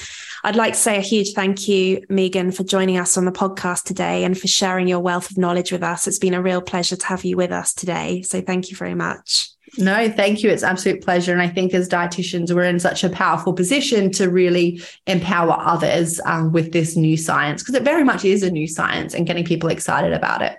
I'd 0.43 0.57
like 0.57 0.73
to 0.73 0.79
say 0.79 0.97
a 0.97 1.01
huge 1.01 1.31
thank 1.31 1.69
you, 1.69 2.03
Megan, 2.09 2.51
for 2.51 2.65
joining 2.65 2.97
us 2.97 3.17
on 3.17 3.23
the 3.23 3.31
podcast 3.31 3.85
today 3.85 4.25
and 4.25 4.37
for 4.37 4.47
sharing 4.47 4.89
your 4.89 4.99
wealth 4.99 5.31
of 5.31 5.37
knowledge 5.37 5.71
with 5.71 5.83
us. 5.83 6.07
It's 6.07 6.19
been 6.19 6.33
a 6.33 6.41
real 6.41 6.61
pleasure 6.61 6.97
to 6.97 7.05
have 7.05 7.23
you 7.23 7.37
with 7.37 7.51
us 7.53 7.73
today. 7.73 8.23
So 8.23 8.41
thank 8.41 8.69
you 8.69 8.75
very 8.75 8.93
much. 8.93 9.54
No, 9.77 10.09
thank 10.09 10.43
you. 10.43 10.49
It's 10.49 10.63
absolute 10.63 11.03
pleasure. 11.03 11.33
And 11.33 11.41
I 11.41 11.47
think 11.47 11.73
as 11.73 11.89
dietitians, 11.89 12.53
we're 12.53 12.63
in 12.63 12.79
such 12.79 13.03
a 13.03 13.09
powerful 13.09 13.53
position 13.53 14.11
to 14.13 14.29
really 14.29 14.81
empower 15.07 15.53
others 15.59 16.19
um, 16.25 16.51
with 16.51 16.71
this 16.71 16.95
new 16.95 17.17
science 17.17 17.61
because 17.61 17.75
it 17.75 17.83
very 17.83 18.03
much 18.03 18.23
is 18.23 18.43
a 18.43 18.51
new 18.51 18.67
science 18.67 19.13
and 19.13 19.27
getting 19.27 19.43
people 19.43 19.69
excited 19.69 20.13
about 20.13 20.41
it. 20.41 20.57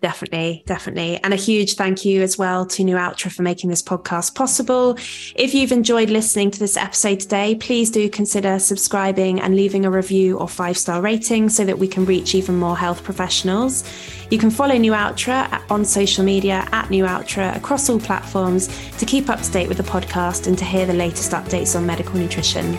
Definitely, 0.00 0.62
definitely. 0.64 1.18
And 1.24 1.34
a 1.34 1.36
huge 1.36 1.74
thank 1.74 2.04
you 2.04 2.22
as 2.22 2.38
well 2.38 2.64
to 2.66 2.84
Nualtra 2.84 3.32
for 3.32 3.42
making 3.42 3.68
this 3.68 3.82
podcast 3.82 4.36
possible. 4.36 4.96
If 5.34 5.54
you've 5.54 5.72
enjoyed 5.72 6.08
listening 6.08 6.52
to 6.52 6.58
this 6.60 6.76
episode 6.76 7.18
today, 7.18 7.56
please 7.56 7.90
do 7.90 8.08
consider 8.08 8.60
subscribing 8.60 9.40
and 9.40 9.56
leaving 9.56 9.84
a 9.84 9.90
review 9.90 10.38
or 10.38 10.48
five 10.48 10.78
star 10.78 11.02
rating 11.02 11.48
so 11.48 11.64
that 11.64 11.80
we 11.80 11.88
can 11.88 12.04
reach 12.04 12.36
even 12.36 12.56
more 12.56 12.76
health 12.76 13.02
professionals. 13.02 13.82
You 14.30 14.38
can 14.38 14.50
follow 14.50 14.76
Nualtra 14.76 15.62
on 15.68 15.84
social 15.84 16.24
media 16.24 16.68
at 16.70 16.90
Nualtra 16.90 17.56
across 17.56 17.88
all 17.88 17.98
platforms 17.98 18.68
to 18.98 19.06
keep 19.06 19.28
up 19.28 19.40
to 19.40 19.50
date 19.50 19.66
with 19.66 19.78
the 19.78 19.82
podcast 19.82 20.46
and 20.46 20.56
to 20.58 20.64
hear 20.64 20.86
the 20.86 20.92
latest 20.92 21.32
updates 21.32 21.74
on 21.74 21.86
medical 21.86 22.14
nutrition. 22.14 22.76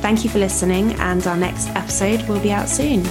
Thank 0.00 0.24
you 0.24 0.30
for 0.30 0.38
listening, 0.38 0.94
and 0.94 1.24
our 1.26 1.36
next 1.36 1.68
episode 1.70 2.26
will 2.28 2.40
be 2.40 2.50
out 2.50 2.68
soon. 2.68 3.04